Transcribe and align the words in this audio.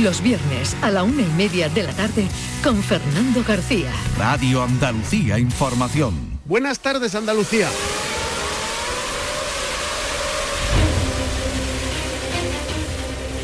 Los 0.00 0.22
viernes 0.22 0.74
a 0.80 0.90
la 0.90 1.02
una 1.02 1.20
y 1.20 1.30
media 1.36 1.68
de 1.68 1.82
la 1.82 1.92
tarde 1.92 2.26
con 2.64 2.82
Fernando 2.82 3.44
García. 3.46 3.92
Radio 4.16 4.62
Andalucía 4.62 5.38
Información. 5.38 6.40
Buenas 6.46 6.80
tardes 6.80 7.14
Andalucía. 7.14 7.68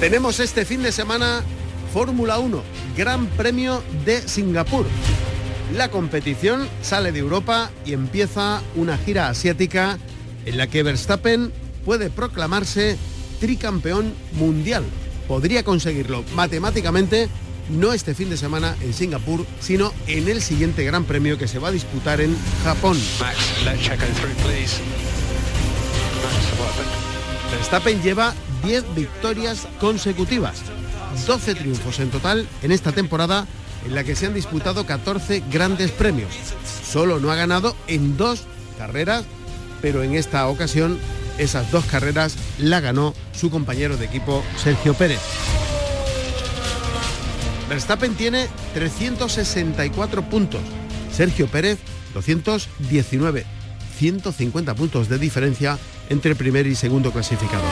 Tenemos 0.01 0.41
este 0.41 0.65
fin 0.65 0.83
de 0.83 0.91
semana 0.91 1.43
Fórmula 1.93 2.39
1, 2.39 2.63
Gran 2.97 3.27
Premio 3.27 3.83
de 4.07 4.27
Singapur. 4.27 4.87
La 5.77 5.91
competición 5.91 6.67
sale 6.81 7.13
de 7.13 7.19
Europa 7.19 7.71
y 7.85 7.93
empieza 7.93 8.63
una 8.75 8.97
gira 8.97 9.29
asiática 9.29 9.99
en 10.47 10.57
la 10.57 10.67
que 10.67 10.83
Verstappen 10.83 11.53
puede 11.85 12.09
proclamarse 12.09 12.97
tricampeón 13.39 14.15
mundial. 14.33 14.85
Podría 15.29 15.63
conseguirlo 15.63 16.25
matemáticamente 16.35 17.29
no 17.69 17.93
este 17.93 18.15
fin 18.15 18.31
de 18.31 18.39
semana 18.39 18.75
en 18.81 18.95
Singapur, 18.95 19.45
sino 19.61 19.93
en 20.07 20.27
el 20.29 20.41
siguiente 20.41 20.85
Gran 20.85 21.05
Premio 21.05 21.37
que 21.37 21.47
se 21.47 21.59
va 21.59 21.69
a 21.69 21.73
disputar 21.73 22.23
en 22.23 22.35
Japón. 22.65 22.99
Verstappen 27.53 28.03
lleva 28.03 28.35
10 28.65 28.95
victorias 28.95 29.69
consecutivas, 29.79 30.63
12 31.27 31.55
triunfos 31.55 32.01
en 32.01 32.11
total 32.11 32.49
en 32.63 32.73
esta 32.73 32.93
temporada 32.93 33.47
en 33.87 33.95
la 33.95 34.05
que 34.05 34.17
se 34.17 34.27
han 34.27 34.35
disputado 34.35 34.87
14 34.87 35.43
grandes 35.51 35.91
premios. 35.91 36.31
Solo 36.91 37.21
no 37.21 37.31
ha 37.31 37.37
ganado 37.37 37.77
en 37.87 38.17
dos 38.17 38.45
carreras, 38.79 39.25
pero 39.83 40.03
en 40.03 40.15
esta 40.15 40.49
ocasión 40.49 40.99
esas 41.39 41.71
dos 41.71 41.85
carreras 41.87 42.37
la 42.59 42.81
ganó 42.81 43.15
su 43.33 43.51
compañero 43.51 43.97
de 43.97 44.07
equipo 44.07 44.43
Sergio 44.63 44.95
Pérez. 44.95 45.21
Verstappen 47.69 48.15
tiene 48.15 48.49
364 48.75 50.23
puntos, 50.29 50.61
Sergio 51.13 51.47
Pérez 51.49 51.79
219, 52.15 53.45
150 53.99 54.75
puntos 54.75 55.09
de 55.09 55.19
diferencia 55.19 55.79
entre 56.09 56.35
primer 56.35 56.67
y 56.67 56.75
segundo 56.75 57.13
clasificado. 57.13 57.65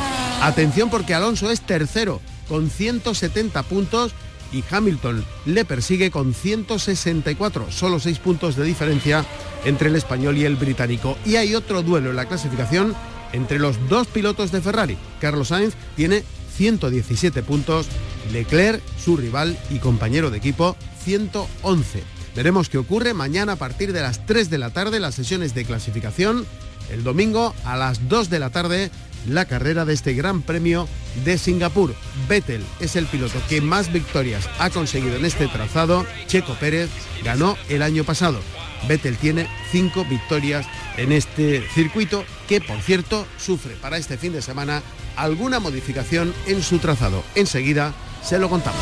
Atención 0.42 0.90
porque 0.90 1.14
Alonso 1.14 1.50
es 1.50 1.62
tercero 1.62 2.20
con 2.48 2.68
170 2.68 3.62
puntos 3.64 4.12
y 4.52 4.62
Hamilton 4.70 5.24
le 5.46 5.64
persigue 5.64 6.10
con 6.10 6.34
164, 6.34 7.66
solo 7.70 7.98
6 7.98 8.18
puntos 8.18 8.56
de 8.56 8.64
diferencia 8.64 9.24
entre 9.64 9.88
el 9.88 9.96
español 9.96 10.36
y 10.36 10.44
el 10.44 10.56
británico. 10.56 11.16
Y 11.24 11.36
hay 11.36 11.54
otro 11.54 11.82
duelo 11.82 12.10
en 12.10 12.16
la 12.16 12.26
clasificación 12.26 12.94
entre 13.36 13.58
los 13.58 13.76
dos 13.88 14.06
pilotos 14.06 14.50
de 14.50 14.60
Ferrari. 14.60 14.96
Carlos 15.20 15.48
Sainz 15.48 15.74
tiene 15.94 16.24
117 16.56 17.42
puntos, 17.42 17.86
Leclerc, 18.32 18.82
su 18.98 19.16
rival 19.16 19.58
y 19.70 19.78
compañero 19.78 20.30
de 20.30 20.38
equipo, 20.38 20.76
111. 21.04 22.02
Veremos 22.34 22.68
qué 22.68 22.78
ocurre 22.78 23.14
mañana 23.14 23.52
a 23.52 23.56
partir 23.56 23.92
de 23.92 24.02
las 24.02 24.24
3 24.26 24.50
de 24.50 24.58
la 24.58 24.70
tarde 24.70 25.00
las 25.00 25.14
sesiones 25.14 25.54
de 25.54 25.64
clasificación. 25.64 26.46
El 26.90 27.04
domingo 27.04 27.54
a 27.64 27.76
las 27.76 28.08
2 28.08 28.30
de 28.30 28.38
la 28.38 28.50
tarde 28.50 28.90
la 29.28 29.44
carrera 29.44 29.84
de 29.84 29.92
este 29.92 30.14
Gran 30.14 30.42
Premio 30.42 30.88
de 31.24 31.36
Singapur. 31.36 31.94
Vettel 32.28 32.64
es 32.80 32.96
el 32.96 33.06
piloto 33.06 33.38
que 33.48 33.60
más 33.60 33.92
victorias 33.92 34.48
ha 34.58 34.70
conseguido 34.70 35.16
en 35.16 35.24
este 35.24 35.48
trazado. 35.48 36.06
Checo 36.26 36.54
Pérez 36.54 36.90
ganó 37.24 37.56
el 37.68 37.82
año 37.82 38.04
pasado. 38.04 38.40
Vettel 38.88 39.16
tiene 39.16 39.48
cinco 39.70 40.04
victorias 40.04 40.66
en 40.96 41.12
este 41.12 41.66
circuito 41.68 42.24
que, 42.48 42.60
por 42.60 42.80
cierto, 42.80 43.26
sufre 43.38 43.74
para 43.74 43.98
este 43.98 44.16
fin 44.16 44.32
de 44.32 44.42
semana 44.42 44.82
alguna 45.16 45.60
modificación 45.60 46.34
en 46.46 46.62
su 46.62 46.78
trazado. 46.78 47.22
Enseguida 47.34 47.94
se 48.22 48.38
lo 48.38 48.48
contamos. 48.48 48.80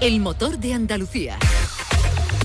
El 0.00 0.20
motor 0.20 0.58
de 0.58 0.74
Andalucía. 0.74 1.38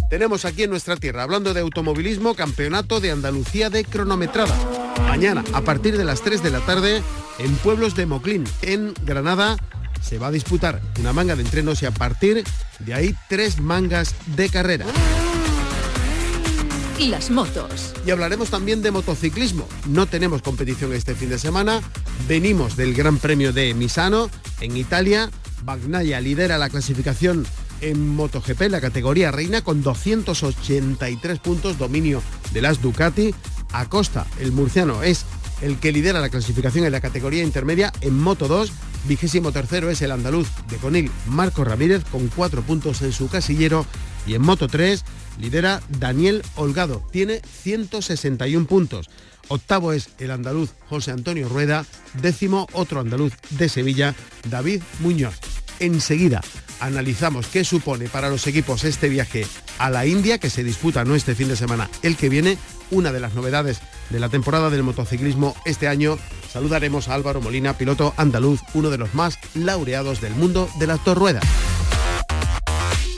Tenemos 0.09 0.45
aquí 0.45 0.63
en 0.63 0.69
nuestra 0.69 0.95
tierra, 0.95 1.23
hablando 1.23 1.53
de 1.53 1.61
automovilismo, 1.61 2.35
Campeonato 2.35 2.99
de 2.99 3.11
Andalucía 3.11 3.69
de 3.69 3.83
cronometrada. 3.83 4.55
Mañana, 5.07 5.43
a 5.53 5.61
partir 5.61 5.97
de 5.97 6.03
las 6.03 6.21
3 6.21 6.43
de 6.43 6.51
la 6.51 6.59
tarde, 6.59 7.01
en 7.39 7.55
Pueblos 7.57 7.95
de 7.95 8.05
Moclín, 8.05 8.43
en 8.61 8.93
Granada, 9.05 9.57
se 10.01 10.19
va 10.19 10.27
a 10.27 10.31
disputar 10.31 10.81
una 10.99 11.13
manga 11.13 11.35
de 11.35 11.41
entrenos 11.41 11.81
y 11.81 11.85
a 11.85 11.91
partir 11.91 12.43
de 12.79 12.93
ahí 12.93 13.15
tres 13.29 13.59
mangas 13.59 14.15
de 14.35 14.49
carrera 14.49 14.85
las 16.99 17.31
motos. 17.31 17.93
Y 18.05 18.11
hablaremos 18.11 18.49
también 18.49 18.81
de 18.81 18.91
motociclismo. 18.91 19.67
No 19.87 20.05
tenemos 20.05 20.41
competición 20.41 20.93
este 20.93 21.15
fin 21.15 21.29
de 21.29 21.39
semana. 21.39 21.81
Venimos 22.27 22.77
del 22.77 22.93
Gran 22.93 23.17
Premio 23.17 23.51
de 23.51 23.73
Misano 23.73 24.29
en 24.61 24.77
Italia. 24.77 25.29
Bagnaia 25.63 26.21
lidera 26.21 26.57
la 26.57 26.69
clasificación 26.69 27.45
en 27.81 28.07
MotoGP, 28.15 28.69
la 28.69 28.79
categoría 28.79 29.31
reina, 29.31 29.61
con 29.61 29.81
283 29.81 31.39
puntos, 31.39 31.77
dominio 31.77 32.21
de 32.53 32.61
las 32.61 32.81
Ducati. 32.81 33.33
Acosta, 33.73 34.25
el 34.39 34.51
murciano, 34.51 35.03
es 35.03 35.25
el 35.61 35.77
que 35.79 35.91
lidera 35.91 36.21
la 36.21 36.29
clasificación 36.29 36.85
en 36.85 36.91
la 36.91 37.01
categoría 37.01 37.43
intermedia 37.43 37.91
en 38.01 38.17
Moto 38.17 38.47
2. 38.47 38.71
Vigésimo 39.07 39.51
tercero 39.51 39.89
es 39.89 40.01
el 40.01 40.11
andaluz 40.11 40.47
de 40.69 40.77
Conil, 40.77 41.11
Marco 41.27 41.65
Ramírez, 41.65 42.03
con 42.09 42.27
cuatro 42.29 42.61
puntos 42.61 43.01
en 43.01 43.11
su 43.11 43.27
casillero. 43.27 43.85
Y 44.25 44.35
en 44.35 44.41
Moto 44.41 44.69
3 44.69 45.03
lidera 45.39 45.81
Daniel 45.99 46.43
Holgado, 46.55 47.03
tiene 47.11 47.41
161 47.63 48.67
puntos. 48.67 49.09
Octavo 49.49 49.93
es 49.93 50.09
el 50.19 50.31
andaluz 50.31 50.71
José 50.89 51.11
Antonio 51.11 51.49
Rueda, 51.49 51.85
décimo 52.21 52.67
otro 52.73 52.99
andaluz 52.99 53.33
de 53.51 53.69
Sevilla, 53.69 54.15
David 54.49 54.81
Muñoz. 54.99 55.39
Enseguida 55.79 56.41
analizamos 56.79 57.47
qué 57.47 57.63
supone 57.63 58.07
para 58.09 58.29
los 58.29 58.45
equipos 58.47 58.83
este 58.83 59.09
viaje 59.09 59.45
a 59.79 59.89
la 59.89 60.05
India, 60.05 60.37
que 60.37 60.49
se 60.49 60.63
disputa 60.63 61.05
no 61.05 61.15
este 61.15 61.35
fin 61.35 61.47
de 61.47 61.55
semana, 61.55 61.89
el 62.01 62.15
que 62.17 62.29
viene, 62.29 62.57
una 62.91 63.11
de 63.11 63.19
las 63.19 63.33
novedades 63.33 63.79
de 64.09 64.19
la 64.19 64.29
temporada 64.29 64.69
del 64.69 64.83
motociclismo 64.83 65.55
este 65.65 65.87
año. 65.87 66.17
Saludaremos 66.51 67.07
a 67.07 67.15
Álvaro 67.15 67.41
Molina, 67.41 67.77
piloto 67.77 68.13
andaluz, 68.17 68.61
uno 68.73 68.89
de 68.89 68.97
los 68.97 69.13
más 69.15 69.39
laureados 69.55 70.21
del 70.21 70.35
mundo 70.35 70.69
de 70.77 70.87
las 70.87 71.03
dos 71.03 71.17
ruedas. 71.17 71.43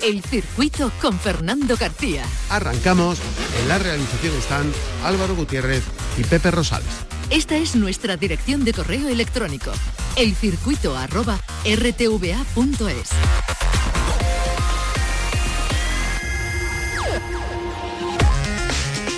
El 0.06 0.22
circuito 0.22 0.92
con 1.02 1.20
Fernando 1.20 1.76
García. 1.78 2.24
Arrancamos. 2.52 3.18
En 3.60 3.68
la 3.68 3.80
realización 3.80 4.36
están 4.36 4.72
Álvaro 5.04 5.36
Gutiérrez 5.36 5.84
y 6.16 6.24
Pepe 6.24 6.52
Rosales. 6.52 6.88
Esta 7.32 7.56
es 7.56 7.76
nuestra 7.76 8.16
dirección 8.16 8.64
de 8.64 8.74
correo 8.74 9.10
electrónico. 9.10 9.72
elcircuito@rtva.es. 10.16 13.10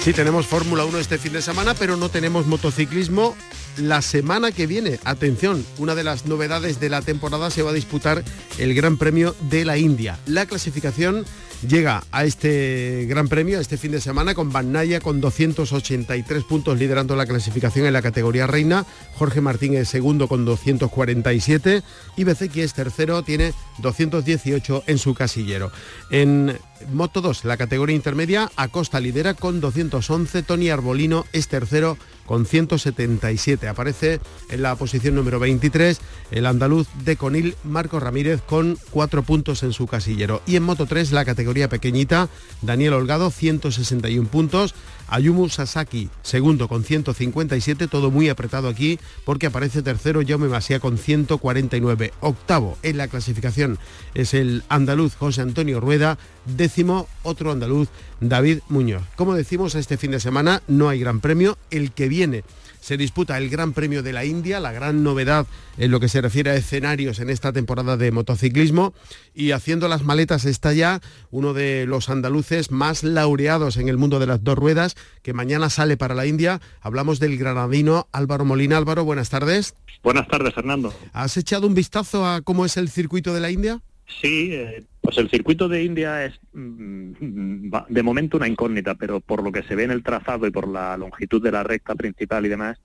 Sí, 0.05 0.13
tenemos 0.13 0.45
Fórmula 0.45 0.85
1 0.85 0.99
este 0.99 1.17
fin 1.17 1.33
de 1.33 1.41
semana, 1.41 1.73
pero 1.73 1.97
no 1.97 2.07
tenemos 2.07 2.47
motociclismo 2.47 3.35
la 3.77 4.01
semana 4.01 4.51
que 4.51 4.67
viene. 4.67 4.99
Atención, 5.03 5.65
una 5.77 5.95
de 5.95 6.03
las 6.03 6.25
novedades 6.25 6.79
de 6.79 6.89
la 6.89 7.01
temporada 7.01 7.49
se 7.49 7.63
va 7.63 7.71
a 7.71 7.73
disputar 7.73 8.23
el 8.57 8.73
Gran 8.73 8.97
Premio 8.97 9.35
de 9.49 9.65
la 9.65 9.77
India. 9.77 10.19
La 10.25 10.45
clasificación 10.45 11.25
llega 11.61 12.03
a 12.11 12.25
este 12.25 13.05
Gran 13.07 13.27
Premio 13.27 13.59
este 13.59 13.77
fin 13.77 13.91
de 13.91 14.01
semana 14.01 14.35
con 14.35 14.51
Van 14.51 14.71
Naya 14.71 14.99
con 14.99 15.21
283 15.21 16.43
puntos 16.43 16.77
liderando 16.77 17.15
la 17.15 17.25
clasificación 17.25 17.85
en 17.85 17.93
la 17.93 18.01
categoría 18.01 18.47
reina, 18.47 18.85
Jorge 19.15 19.41
Martín 19.41 19.75
es 19.75 19.89
segundo 19.89 20.27
con 20.27 20.45
247 20.45 21.83
y 22.15 22.23
Bezequi 22.23 22.61
es 22.61 22.73
tercero, 22.73 23.23
tiene 23.23 23.53
218 23.79 24.83
en 24.87 24.97
su 24.97 25.13
casillero. 25.13 25.71
En 26.11 26.57
Moto 26.91 27.21
2, 27.21 27.45
la 27.45 27.57
categoría 27.57 27.95
intermedia, 27.95 28.51
Acosta 28.55 28.99
lidera 28.99 29.33
con 29.33 29.59
211, 29.59 30.43
Tony 30.43 30.69
Arbolino 30.69 31.25
es 31.33 31.47
tercero 31.47 31.97
con 32.27 32.45
177. 32.45 33.67
Aparece 33.67 34.19
en 34.49 34.61
la 34.61 34.75
posición 34.75 35.15
número 35.15 35.39
23 35.39 35.99
el 36.29 36.45
andaluz 36.45 36.87
de 37.03 37.15
Conil 37.15 37.55
Marco 37.63 37.99
Ramírez 37.99 38.41
con 38.41 38.77
4 38.91 39.23
puntos 39.23 39.63
en 39.63 39.73
su 39.73 39.87
casillero. 39.87 40.43
Y 40.45 40.57
en 40.57 40.63
Moto 40.63 40.85
3, 40.85 41.13
la 41.13 41.25
categoría 41.25 41.46
pequeñita, 41.69 42.29
Daniel 42.61 42.93
Holgado 42.93 43.31
161 43.31 44.27
puntos, 44.29 44.75
Ayumu 45.07 45.47
Sasaki 45.47 46.09
segundo 46.21 46.67
con 46.67 46.83
157, 46.83 47.87
todo 47.87 48.11
muy 48.11 48.29
apretado 48.29 48.67
aquí 48.67 48.99
porque 49.25 49.47
aparece 49.47 49.81
tercero 49.81 50.21
Jaume 50.27 50.49
Masia 50.49 50.79
con 50.79 50.97
149. 50.97 52.13
Octavo 52.19 52.77
en 52.83 52.97
la 52.97 53.07
clasificación 53.07 53.79
es 54.13 54.33
el 54.33 54.63
andaluz 54.69 55.15
José 55.15 55.41
Antonio 55.41 55.79
Rueda, 55.79 56.17
décimo 56.55 57.07
otro 57.23 57.51
andaluz, 57.51 57.89
David 58.19 58.59
Muñoz. 58.69 59.03
Como 59.15 59.35
decimos, 59.35 59.75
este 59.75 59.97
fin 59.97 60.11
de 60.11 60.19
semana 60.19 60.61
no 60.67 60.89
hay 60.89 60.99
gran 60.99 61.19
premio, 61.19 61.57
el 61.71 61.91
que 61.91 62.07
viene 62.07 62.43
se 62.87 62.95
disputa 62.95 63.37
el 63.37 63.49
Gran 63.49 63.73
Premio 63.73 64.01
de 64.01 64.13
la 64.13 64.23
India, 64.23 64.61
la 64.61 64.71
gran 64.71 65.03
novedad 65.03 65.45
en 65.77 65.91
lo 65.91 65.99
que 65.99 66.07
se 66.07 66.21
refiere 66.21 66.51
a 66.51 66.55
escenarios 66.55 67.19
en 67.19 67.29
esta 67.29 67.51
temporada 67.51 67.97
de 67.97 68.13
motociclismo. 68.13 68.93
Y 69.35 69.51
haciendo 69.51 69.89
las 69.89 70.03
maletas 70.03 70.45
está 70.45 70.71
ya 70.71 71.01
uno 71.29 71.53
de 71.53 71.85
los 71.85 72.07
andaluces 72.07 72.71
más 72.71 73.03
laureados 73.03 73.75
en 73.75 73.89
el 73.89 73.97
mundo 73.97 74.19
de 74.19 74.27
las 74.27 74.41
dos 74.41 74.57
ruedas, 74.57 74.95
que 75.21 75.33
mañana 75.33 75.69
sale 75.69 75.97
para 75.97 76.15
la 76.15 76.27
India. 76.27 76.61
Hablamos 76.79 77.19
del 77.19 77.37
granadino 77.37 78.07
Álvaro 78.13 78.45
Molina. 78.45 78.77
Álvaro, 78.77 79.03
buenas 79.03 79.29
tardes. 79.29 79.75
Buenas 80.01 80.29
tardes, 80.29 80.53
Fernando. 80.53 80.93
¿Has 81.11 81.35
echado 81.35 81.67
un 81.67 81.73
vistazo 81.73 82.25
a 82.25 82.41
cómo 82.41 82.63
es 82.63 82.77
el 82.77 82.87
circuito 82.87 83.33
de 83.33 83.41
la 83.41 83.51
India? 83.51 83.81
Sí, 84.07 84.53
eh, 84.53 84.85
pues 85.01 85.17
el 85.17 85.29
circuito 85.29 85.67
de 85.67 85.83
India 85.83 86.25
es 86.25 86.39
mm, 86.53 87.71
de 87.89 88.03
momento 88.03 88.37
una 88.37 88.47
incógnita, 88.47 88.95
pero 88.95 89.19
por 89.19 89.43
lo 89.43 89.51
que 89.51 89.63
se 89.63 89.75
ve 89.75 89.83
en 89.83 89.91
el 89.91 90.03
trazado 90.03 90.47
y 90.47 90.51
por 90.51 90.67
la 90.67 90.95
longitud 90.97 91.43
de 91.43 91.51
la 91.51 91.63
recta 91.63 91.93
principal 91.95 92.45
y 92.45 92.49
demás, 92.49 92.79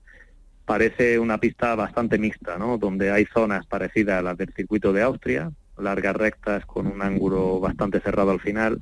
parece 0.65 1.19
una 1.19 1.37
pista 1.37 1.75
bastante 1.75 2.17
mixta, 2.17 2.57
¿no? 2.57 2.77
Donde 2.77 3.11
hay 3.11 3.25
zonas 3.25 3.65
parecidas 3.65 4.19
a 4.19 4.21
las 4.21 4.37
del 4.37 4.53
circuito 4.53 4.93
de 4.93 5.01
Austria, 5.01 5.51
largas 5.77 6.15
rectas 6.15 6.65
con 6.65 6.87
un 6.87 7.01
ángulo 7.01 7.59
bastante 7.59 7.99
cerrado 8.01 8.31
al 8.31 8.39
final 8.39 8.81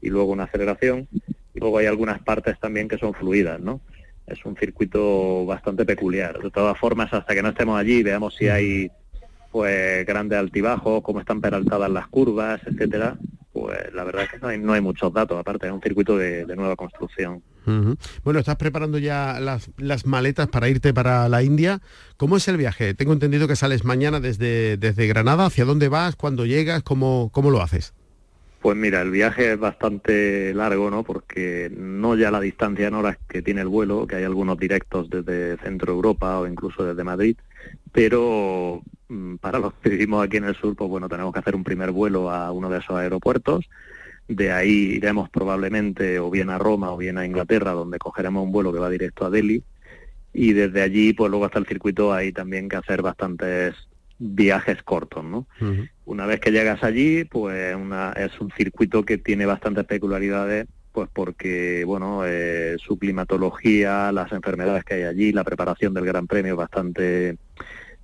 y 0.00 0.08
luego 0.08 0.32
una 0.32 0.44
aceleración. 0.44 1.08
Y 1.54 1.60
luego 1.60 1.78
hay 1.78 1.86
algunas 1.86 2.20
partes 2.22 2.58
también 2.58 2.88
que 2.88 2.98
son 2.98 3.12
fluidas, 3.12 3.60
¿no? 3.60 3.80
Es 4.26 4.44
un 4.46 4.56
circuito 4.56 5.44
bastante 5.44 5.84
peculiar. 5.84 6.38
De 6.38 6.50
todas 6.50 6.78
formas, 6.78 7.12
hasta 7.12 7.34
que 7.34 7.42
no 7.42 7.50
estemos 7.50 7.78
allí 7.78 8.02
veamos 8.02 8.34
si 8.34 8.48
hay 8.48 8.90
pues 9.52 10.06
grandes 10.06 10.38
altibajos, 10.38 11.02
cómo 11.02 11.20
están 11.20 11.40
peraltadas 11.40 11.90
las 11.90 12.08
curvas, 12.08 12.60
etcétera, 12.66 13.16
pues 13.52 13.78
la 13.92 14.02
verdad 14.02 14.24
es 14.24 14.30
que 14.30 14.38
no 14.38 14.48
hay, 14.48 14.58
no 14.58 14.72
hay 14.72 14.80
muchos 14.80 15.12
datos, 15.12 15.38
aparte 15.38 15.66
es 15.66 15.72
un 15.72 15.82
circuito 15.82 16.16
de, 16.16 16.46
nueva 16.56 16.74
construcción. 16.74 17.42
Bueno, 18.24 18.40
estás 18.40 18.56
preparando 18.56 18.98
ya 18.98 19.38
las, 19.38 19.70
las, 19.76 20.06
maletas 20.06 20.48
para 20.48 20.68
irte 20.68 20.92
para 20.92 21.28
la 21.28 21.44
India. 21.44 21.80
¿Cómo 22.16 22.36
es 22.36 22.48
el 22.48 22.56
viaje? 22.56 22.94
Tengo 22.94 23.12
entendido 23.12 23.46
que 23.46 23.54
sales 23.54 23.84
mañana 23.84 24.18
desde, 24.18 24.78
desde 24.78 25.06
Granada. 25.06 25.46
¿Hacia 25.46 25.64
dónde 25.64 25.88
vas? 25.88 26.16
¿Cuándo 26.16 26.44
llegas? 26.44 26.82
¿Cómo, 26.82 27.30
¿Cómo 27.32 27.50
lo 27.50 27.62
haces? 27.62 27.94
Pues 28.62 28.76
mira, 28.76 29.02
el 29.02 29.10
viaje 29.10 29.52
es 29.52 29.58
bastante 29.58 30.54
largo, 30.54 30.88
¿no? 30.88 31.02
Porque 31.02 31.70
no 31.76 32.16
ya 32.16 32.30
la 32.30 32.40
distancia 32.40 32.86
en 32.86 32.94
horas 32.94 33.18
que 33.28 33.42
tiene 33.42 33.60
el 33.60 33.68
vuelo, 33.68 34.06
que 34.06 34.16
hay 34.16 34.24
algunos 34.24 34.56
directos 34.56 35.10
desde 35.10 35.56
Centro 35.58 35.92
Europa 35.92 36.38
o 36.38 36.46
incluso 36.46 36.84
desde 36.84 37.02
Madrid, 37.02 37.36
pero 37.90 38.82
para 39.40 39.58
los 39.58 39.74
que 39.74 39.90
vivimos 39.90 40.24
aquí 40.24 40.36
en 40.38 40.44
el 40.44 40.54
sur, 40.54 40.74
pues 40.76 40.88
bueno, 40.88 41.08
tenemos 41.08 41.32
que 41.32 41.40
hacer 41.40 41.54
un 41.54 41.64
primer 41.64 41.90
vuelo 41.90 42.30
a 42.30 42.52
uno 42.52 42.68
de 42.70 42.78
esos 42.78 42.96
aeropuertos. 42.96 43.68
De 44.28 44.52
ahí 44.52 44.94
iremos 44.96 45.28
probablemente 45.28 46.18
o 46.18 46.30
bien 46.30 46.50
a 46.50 46.58
Roma 46.58 46.92
o 46.92 46.96
bien 46.96 47.18
a 47.18 47.26
Inglaterra, 47.26 47.72
donde 47.72 47.98
cogeremos 47.98 48.44
un 48.44 48.52
vuelo 48.52 48.72
que 48.72 48.78
va 48.78 48.88
directo 48.88 49.24
a 49.24 49.30
Delhi. 49.30 49.62
Y 50.32 50.52
desde 50.52 50.82
allí, 50.82 51.12
pues 51.12 51.30
luego 51.30 51.44
hasta 51.44 51.58
el 51.58 51.66
circuito 51.66 52.12
hay 52.12 52.32
también 52.32 52.68
que 52.68 52.76
hacer 52.76 53.02
bastantes 53.02 53.74
viajes 54.18 54.82
cortos, 54.82 55.24
¿no? 55.24 55.46
Una 56.04 56.26
vez 56.26 56.40
que 56.40 56.52
llegas 56.52 56.82
allí, 56.84 57.24
pues 57.24 57.74
una, 57.74 58.12
es 58.12 58.40
un 58.40 58.50
circuito 58.52 59.04
que 59.04 59.18
tiene 59.18 59.44
bastantes 59.46 59.84
peculiaridades, 59.84 60.66
pues 60.92 61.08
porque, 61.12 61.84
bueno, 61.84 62.22
eh, 62.24 62.76
su 62.78 62.98
climatología, 62.98 64.12
las 64.12 64.30
enfermedades 64.32 64.84
que 64.84 64.94
hay 64.94 65.02
allí, 65.02 65.32
la 65.32 65.44
preparación 65.44 65.92
del 65.92 66.06
Gran 66.06 66.26
Premio 66.26 66.52
es 66.52 66.58
bastante 66.58 67.36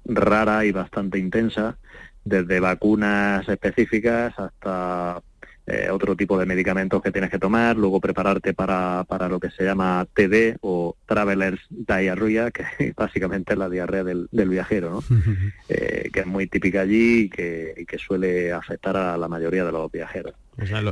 rara 0.09 0.65
y 0.65 0.73
bastante 0.73 1.19
intensa, 1.19 1.77
desde 2.25 2.61
vacunas 2.61 3.49
específicas 3.49 4.35
hasta 4.39 5.23
eh, 5.71 5.91
otro 5.91 6.17
tipo 6.17 6.39
de 6.39 6.47
medicamentos 6.47 7.03
que 7.03 7.13
tienes 7.13 7.31
que 7.31 7.39
tomar, 7.39 7.77
luego 7.77 8.01
prepararte 8.01 8.55
para, 8.55 9.05
para 9.07 9.29
lo 9.29 9.39
que 9.39 9.51
se 9.51 9.65
llama 9.65 10.07
TD 10.15 10.57
o 10.63 10.97
Traveler's 11.05 11.61
Diarrhea, 11.69 12.51
que 12.51 12.95
básicamente 12.97 13.53
es 13.53 13.59
la 13.59 13.69
diarrea 13.69 14.03
del, 14.03 14.29
viajero, 14.31 14.91
¿no? 14.91 15.05
Eh, 15.69 16.09
que 16.11 16.21
es 16.21 16.27
muy 16.27 16.47
típica 16.47 16.81
allí 16.81 17.25
y 17.25 17.29
que, 17.29 17.85
que, 17.87 17.99
suele 17.99 18.53
afectar 18.53 18.97
a 18.97 19.19
la 19.19 19.29
mayoría 19.29 19.67
de 19.67 19.73
los 19.73 19.93
viajeros. 19.93 20.33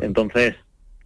Entonces, 0.02 0.54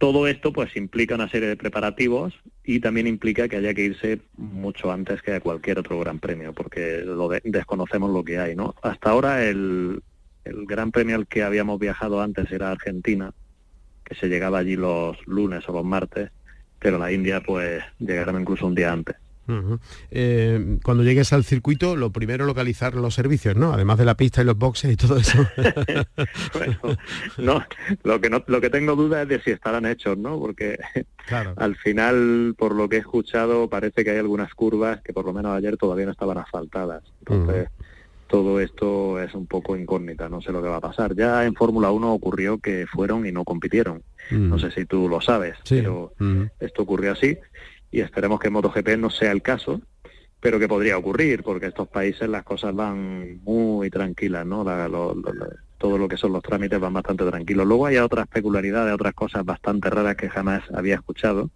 todo 0.01 0.25
esto 0.25 0.51
pues 0.51 0.75
implica 0.75 1.13
una 1.13 1.29
serie 1.29 1.47
de 1.47 1.55
preparativos 1.55 2.33
y 2.63 2.79
también 2.79 3.05
implica 3.05 3.47
que 3.47 3.57
haya 3.57 3.75
que 3.75 3.83
irse 3.83 4.19
mucho 4.35 4.91
antes 4.91 5.21
que 5.21 5.35
a 5.35 5.39
cualquier 5.39 5.77
otro 5.77 5.99
gran 5.99 6.17
premio, 6.17 6.53
porque 6.53 7.03
lo 7.05 7.29
desconocemos 7.43 8.09
lo 8.09 8.23
que 8.23 8.39
hay, 8.39 8.55
¿no? 8.55 8.73
Hasta 8.81 9.11
ahora 9.11 9.45
el, 9.45 10.01
el 10.43 10.65
gran 10.65 10.91
premio 10.91 11.15
al 11.15 11.27
que 11.27 11.43
habíamos 11.43 11.79
viajado 11.79 12.19
antes 12.19 12.51
era 12.51 12.71
Argentina, 12.71 13.31
se 14.09 14.27
llegaba 14.27 14.57
allí 14.57 14.75
los 14.75 15.17
lunes 15.27 15.69
o 15.69 15.71
los 15.71 15.85
martes, 15.85 16.31
pero 16.79 16.97
la 16.97 17.11
India 17.11 17.39
pues 17.41 17.83
llegará 17.99 18.31
incluso 18.39 18.65
un 18.65 18.73
día 18.73 18.91
antes. 18.91 19.17
Eh, 20.11 20.77
cuando 20.83 21.03
llegues 21.03 21.33
al 21.33 21.43
circuito, 21.43 21.95
lo 21.95 22.11
primero 22.11 22.45
localizar 22.45 22.95
los 22.95 23.13
servicios, 23.13 23.55
¿no? 23.55 23.73
Además 23.73 23.97
de 23.97 24.05
la 24.05 24.15
pista 24.15 24.41
y 24.41 24.45
los 24.45 24.57
boxes 24.57 24.91
y 24.91 24.95
todo 24.95 25.17
eso. 25.17 25.45
no, 27.37 27.63
lo 28.03 28.21
que 28.21 28.29
no, 28.29 28.43
lo 28.47 28.61
que 28.61 28.69
tengo 28.69 28.95
duda 28.95 29.23
es 29.23 29.27
de 29.27 29.41
si 29.41 29.51
estarán 29.51 29.85
hechos, 29.85 30.17
¿no? 30.17 30.39
Porque 30.39 30.79
al 31.57 31.75
final, 31.75 32.55
por 32.57 32.75
lo 32.75 32.87
que 32.87 32.97
he 32.97 32.99
escuchado, 32.99 33.69
parece 33.69 34.03
que 34.03 34.11
hay 34.11 34.17
algunas 34.17 34.53
curvas 34.53 35.01
que 35.01 35.13
por 35.13 35.25
lo 35.25 35.33
menos 35.33 35.55
ayer 35.55 35.77
todavía 35.77 36.05
no 36.05 36.11
estaban 36.11 36.37
asfaltadas. 36.37 37.03
Entonces, 37.19 37.69
todo 38.27 38.61
esto 38.61 39.21
es 39.21 39.33
un 39.33 39.45
poco 39.45 39.75
incógnita, 39.75 40.29
no 40.29 40.41
sé 40.41 40.51
lo 40.53 40.61
que 40.61 40.69
va 40.69 40.77
a 40.77 40.81
pasar. 40.81 41.15
Ya 41.15 41.45
en 41.45 41.53
Fórmula 41.53 41.91
1 41.91 42.13
ocurrió 42.13 42.59
que 42.59 42.85
fueron 42.87 43.25
y 43.25 43.31
no 43.31 43.43
compitieron. 43.43 44.03
No 44.29 44.55
mm. 44.55 44.59
sé 44.59 44.71
si 44.71 44.85
tú 44.85 45.09
lo 45.09 45.19
sabes, 45.19 45.55
pero 45.67 46.13
esto 46.59 46.83
ocurrió 46.83 47.11
así 47.11 47.37
y 47.91 47.99
esperemos 47.99 48.39
que 48.39 48.49
MotoGP 48.49 48.97
no 48.97 49.09
sea 49.09 49.31
el 49.31 49.41
caso, 49.41 49.81
pero 50.39 50.59
que 50.59 50.67
podría 50.67 50.97
ocurrir, 50.97 51.43
porque 51.43 51.67
estos 51.67 51.87
países 51.87 52.27
las 52.27 52.43
cosas 52.43 52.73
van 52.73 53.41
muy 53.43 53.89
tranquilas, 53.89 54.45
¿no? 54.45 54.65
todo 55.77 55.97
lo 55.97 56.07
que 56.07 56.17
son 56.17 56.33
los 56.33 56.43
trámites 56.43 56.79
van 56.79 56.93
bastante 56.93 57.25
tranquilos. 57.25 57.65
Luego 57.67 57.85
hay 57.85 57.97
otras 57.97 58.27
peculiaridades, 58.27 58.93
otras 58.93 59.13
cosas 59.13 59.45
bastante 59.45 59.89
raras 59.89 60.15
que 60.15 60.29
jamás 60.29 60.63
había 60.73 60.95
escuchado, 60.95 61.49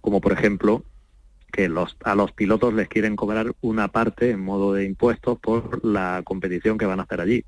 como 0.00 0.20
por 0.20 0.32
ejemplo 0.32 0.84
que 1.52 1.68
los, 1.68 1.96
a 2.04 2.14
los 2.14 2.32
pilotos 2.32 2.72
les 2.74 2.88
quieren 2.88 3.14
cobrar 3.14 3.52
una 3.60 3.88
parte 3.88 4.30
en 4.30 4.40
modo 4.40 4.72
de 4.72 4.84
impuestos 4.84 5.38
por 5.38 5.84
la 5.84 6.22
competición 6.24 6.78
que 6.78 6.86
van 6.86 7.00
a 7.00 7.02
hacer 7.04 7.20
allí. 7.20 7.44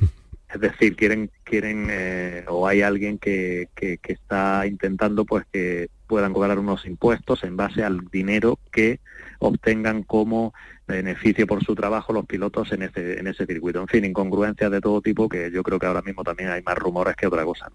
Es 0.52 0.60
decir, 0.60 0.96
quieren, 0.96 1.30
quieren 1.44 1.88
eh, 1.90 2.44
o 2.48 2.66
hay 2.66 2.82
alguien 2.82 3.18
que, 3.18 3.68
que, 3.74 3.98
está 4.02 4.66
intentando 4.66 5.24
pues 5.24 5.44
que 5.50 5.88
puedan 6.06 6.34
cobrar 6.34 6.58
unos 6.58 6.84
impuestos 6.84 7.42
en 7.44 7.56
base 7.56 7.82
al 7.82 8.00
dinero 8.10 8.58
que 8.70 9.00
obtengan 9.38 10.02
como 10.02 10.52
beneficio 10.86 11.46
por 11.46 11.64
su 11.64 11.74
trabajo 11.74 12.12
los 12.12 12.26
pilotos 12.26 12.70
en 12.72 12.82
ese, 12.82 13.18
en 13.18 13.26
ese 13.28 13.46
circuito. 13.46 13.80
En 13.80 13.88
fin, 13.88 14.04
incongruencias 14.04 14.70
de 14.70 14.80
todo 14.82 15.00
tipo 15.00 15.28
que 15.28 15.50
yo 15.50 15.62
creo 15.62 15.78
que 15.78 15.86
ahora 15.86 16.02
mismo 16.02 16.22
también 16.22 16.50
hay 16.50 16.62
más 16.62 16.76
rumores 16.76 17.16
que 17.16 17.26
otra 17.26 17.44
cosa. 17.44 17.70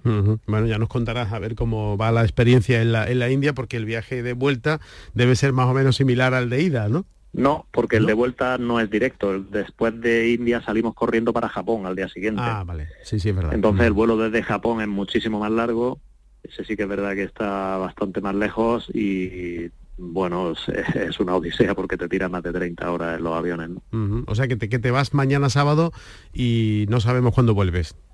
Bueno, 0.45 0.67
ya 0.67 0.77
nos 0.77 0.89
contarás 0.89 1.33
a 1.33 1.39
ver 1.39 1.55
cómo 1.55 1.97
va 1.97 2.11
la 2.11 2.21
experiencia 2.21 2.81
en 2.81 2.91
la, 2.91 3.09
en 3.09 3.17
la 3.17 3.29
India, 3.31 3.53
porque 3.53 3.77
el 3.77 3.85
viaje 3.85 4.21
de 4.21 4.33
vuelta 4.33 4.79
debe 5.15 5.35
ser 5.35 5.51
más 5.51 5.67
o 5.67 5.73
menos 5.73 5.95
similar 5.95 6.35
al 6.35 6.51
de 6.51 6.61
ida, 6.61 6.89
¿no? 6.89 7.05
No, 7.37 7.67
porque 7.71 7.97
el 7.97 8.05
de 8.05 8.13
vuelta 8.13 8.57
no 8.57 8.79
es 8.79 8.89
directo. 8.89 9.39
Después 9.39 9.99
de 10.01 10.31
India 10.31 10.61
salimos 10.61 10.93
corriendo 10.93 11.31
para 11.31 11.47
Japón 11.47 11.85
al 11.85 11.95
día 11.95 12.09
siguiente. 12.09 12.41
Ah, 12.43 12.63
vale. 12.65 12.89
Sí, 13.03 13.19
sí, 13.19 13.29
es 13.29 13.35
verdad. 13.35 13.53
Entonces 13.53 13.85
el 13.85 13.93
vuelo 13.93 14.17
desde 14.17 14.43
Japón 14.43 14.81
es 14.81 14.87
muchísimo 14.87 15.39
más 15.39 15.51
largo 15.51 15.99
ese 16.43 16.63
sí 16.63 16.75
que 16.75 16.83
es 16.83 16.89
verdad 16.89 17.13
que 17.13 17.23
está 17.23 17.77
bastante 17.77 18.21
más 18.21 18.35
lejos 18.35 18.89
y 18.93 19.69
bueno, 19.97 20.51
es, 20.51 21.19
una 21.19 21.35
odisea 21.35 21.75
porque 21.75 21.97
te 21.97 22.07
tira 22.07 22.29
más 22.29 22.43
de 22.43 22.53
30 22.53 22.91
horas 22.91 23.17
en 23.17 23.23
los 23.23 23.33
aviones. 23.35 23.69
O 24.27 24.35
sea 24.35 24.47
que 24.47 24.55
te, 24.55 24.69
que 24.69 24.79
te 24.79 24.91
vas 24.91 25.13
mañana 25.13 25.49
sábado 25.49 25.91
y 26.33 26.85
no 26.89 26.99
sabemos 26.99 27.33
cuándo 27.33 27.53
vuelves. 27.53 27.95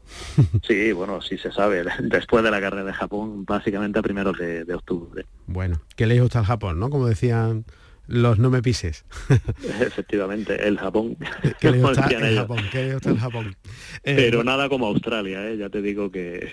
Sí, 0.67 0.91
bueno, 0.91 1.21
sí 1.21 1.37
se 1.37 1.51
sabe. 1.51 1.83
Después 1.99 2.43
de 2.43 2.51
la 2.51 2.59
carrera 2.59 2.83
de 2.83 2.93
Japón, 2.93 3.45
básicamente 3.45 3.99
a 3.99 4.01
primeros 4.01 4.37
de, 4.37 4.73
octubre. 4.73 5.25
Bueno, 5.47 5.81
qué 5.95 6.07
lejos 6.07 6.25
está 6.25 6.39
el 6.39 6.45
Japón, 6.45 6.79
¿no? 6.79 6.89
Como 6.89 7.07
decían 7.07 7.65
los 8.13 8.39
no 8.39 8.49
me 8.49 8.61
pises. 8.61 9.05
Efectivamente, 9.81 10.67
el 10.67 10.77
Japón. 10.77 11.17
¿Qué 11.59 11.67
el 11.67 11.81
Japón? 11.81 12.59
¿Qué 12.71 12.91
el 12.91 13.19
Japón? 13.19 13.55
Pero 14.03 14.43
nada 14.43 14.69
como 14.69 14.87
Australia, 14.87 15.49
¿eh? 15.49 15.57
ya 15.57 15.69
te 15.69 15.81
digo 15.81 16.11
que 16.11 16.49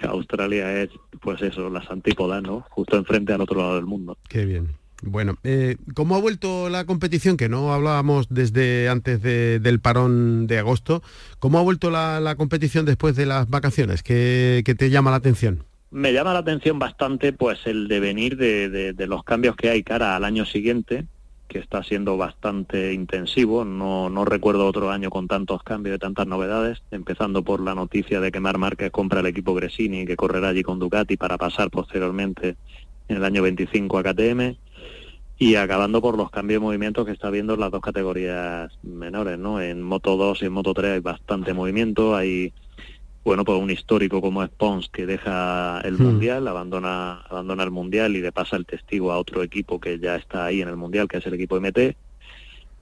Australia 0.00 0.82
es, 0.82 0.90
pues 1.20 1.42
eso, 1.42 1.70
las 1.70 1.90
antípodas, 1.90 2.42
¿no? 2.42 2.64
Justo 2.70 2.96
enfrente 2.96 3.32
al 3.32 3.40
otro 3.40 3.58
lado 3.58 3.76
del 3.76 3.86
mundo. 3.86 4.16
Qué 4.28 4.44
bien. 4.44 4.68
Bueno, 5.06 5.36
eh, 5.44 5.76
¿cómo 5.94 6.16
ha 6.16 6.20
vuelto 6.20 6.70
la 6.70 6.86
competición? 6.86 7.36
Que 7.36 7.48
no 7.48 7.74
hablábamos 7.74 8.28
desde 8.30 8.88
antes 8.88 9.20
del 9.20 9.80
parón 9.80 10.46
de 10.46 10.58
agosto. 10.58 11.02
¿Cómo 11.38 11.58
ha 11.58 11.62
vuelto 11.62 11.90
la, 11.90 12.34
competición 12.36 12.86
después 12.86 13.14
de 13.14 13.26
las 13.26 13.48
vacaciones? 13.48 14.02
¿Qué, 14.02 14.62
te 14.78 14.90
llama 14.90 15.10
la 15.10 15.18
atención? 15.18 15.64
Me 15.94 16.12
llama 16.12 16.32
la 16.32 16.40
atención 16.40 16.80
bastante 16.80 17.32
pues 17.32 17.68
el 17.68 17.86
devenir 17.86 18.36
de, 18.36 18.92
de, 18.92 19.06
los 19.06 19.22
cambios 19.22 19.54
que 19.54 19.70
hay 19.70 19.84
cara 19.84 20.16
al 20.16 20.24
año 20.24 20.44
siguiente, 20.44 21.06
que 21.46 21.60
está 21.60 21.84
siendo 21.84 22.16
bastante 22.16 22.92
intensivo. 22.92 23.64
No, 23.64 24.10
no 24.10 24.24
recuerdo 24.24 24.66
otro 24.66 24.90
año 24.90 25.08
con 25.08 25.28
tantos 25.28 25.62
cambios 25.62 25.94
y 25.94 26.00
tantas 26.00 26.26
novedades, 26.26 26.82
empezando 26.90 27.44
por 27.44 27.60
la 27.60 27.76
noticia 27.76 28.20
de 28.20 28.32
que 28.32 28.40
Mar 28.40 28.58
Márquez 28.58 28.90
compra 28.90 29.20
el 29.20 29.26
equipo 29.26 29.54
Gresini, 29.54 30.04
que 30.04 30.16
correrá 30.16 30.48
allí 30.48 30.64
con 30.64 30.80
Ducati 30.80 31.16
para 31.16 31.38
pasar 31.38 31.70
posteriormente 31.70 32.56
en 33.06 33.18
el 33.18 33.24
año 33.24 33.42
25 33.42 33.96
a 33.98 34.02
KTM 34.02 34.56
y 35.38 35.54
acabando 35.54 36.02
por 36.02 36.16
los 36.16 36.28
cambios 36.28 36.60
de 36.60 36.66
movimiento 36.66 37.04
que 37.04 37.12
está 37.12 37.30
viendo 37.30 37.54
en 37.54 37.60
las 37.60 37.70
dos 37.70 37.80
categorías 37.80 38.72
menores, 38.82 39.38
¿no? 39.38 39.60
En 39.60 39.80
Moto 39.80 40.16
2 40.16 40.42
y 40.42 40.46
en 40.46 40.52
Moto 40.54 40.74
3 40.74 40.94
hay 40.94 41.00
bastante 41.00 41.54
movimiento, 41.54 42.16
hay 42.16 42.52
bueno, 43.24 43.44
pues 43.44 43.58
un 43.58 43.70
histórico 43.70 44.20
como 44.20 44.42
es 44.42 44.50
Pons 44.50 44.90
que 44.90 45.06
deja 45.06 45.80
el 45.80 45.94
hmm. 45.94 46.02
mundial, 46.02 46.46
abandona 46.46 47.22
abandona 47.22 47.64
el 47.64 47.70
mundial 47.70 48.14
y 48.14 48.20
le 48.20 48.32
pasa 48.32 48.56
el 48.56 48.66
testigo 48.66 49.10
a 49.10 49.18
otro 49.18 49.42
equipo 49.42 49.80
que 49.80 49.98
ya 49.98 50.16
está 50.16 50.44
ahí 50.44 50.60
en 50.60 50.68
el 50.68 50.76
mundial, 50.76 51.08
que 51.08 51.16
es 51.16 51.26
el 51.26 51.34
equipo 51.34 51.58
MT. 51.58 51.96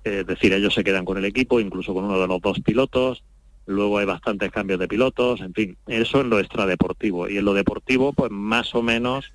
Es 0.04 0.26
decir, 0.26 0.52
ellos 0.52 0.74
se 0.74 0.82
quedan 0.82 1.04
con 1.04 1.16
el 1.16 1.24
equipo, 1.24 1.60
incluso 1.60 1.94
con 1.94 2.04
uno 2.04 2.20
de 2.20 2.26
los 2.26 2.40
dos 2.40 2.58
pilotos. 2.60 3.22
Luego 3.66 3.98
hay 3.98 4.06
bastantes 4.06 4.50
cambios 4.50 4.80
de 4.80 4.88
pilotos, 4.88 5.40
en 5.40 5.54
fin, 5.54 5.76
eso 5.86 6.20
en 6.20 6.30
lo 6.30 6.40
extradeportivo. 6.40 7.28
Y 7.28 7.38
en 7.38 7.44
lo 7.44 7.54
deportivo, 7.54 8.12
pues 8.12 8.32
más 8.32 8.74
o 8.74 8.82
menos 8.82 9.32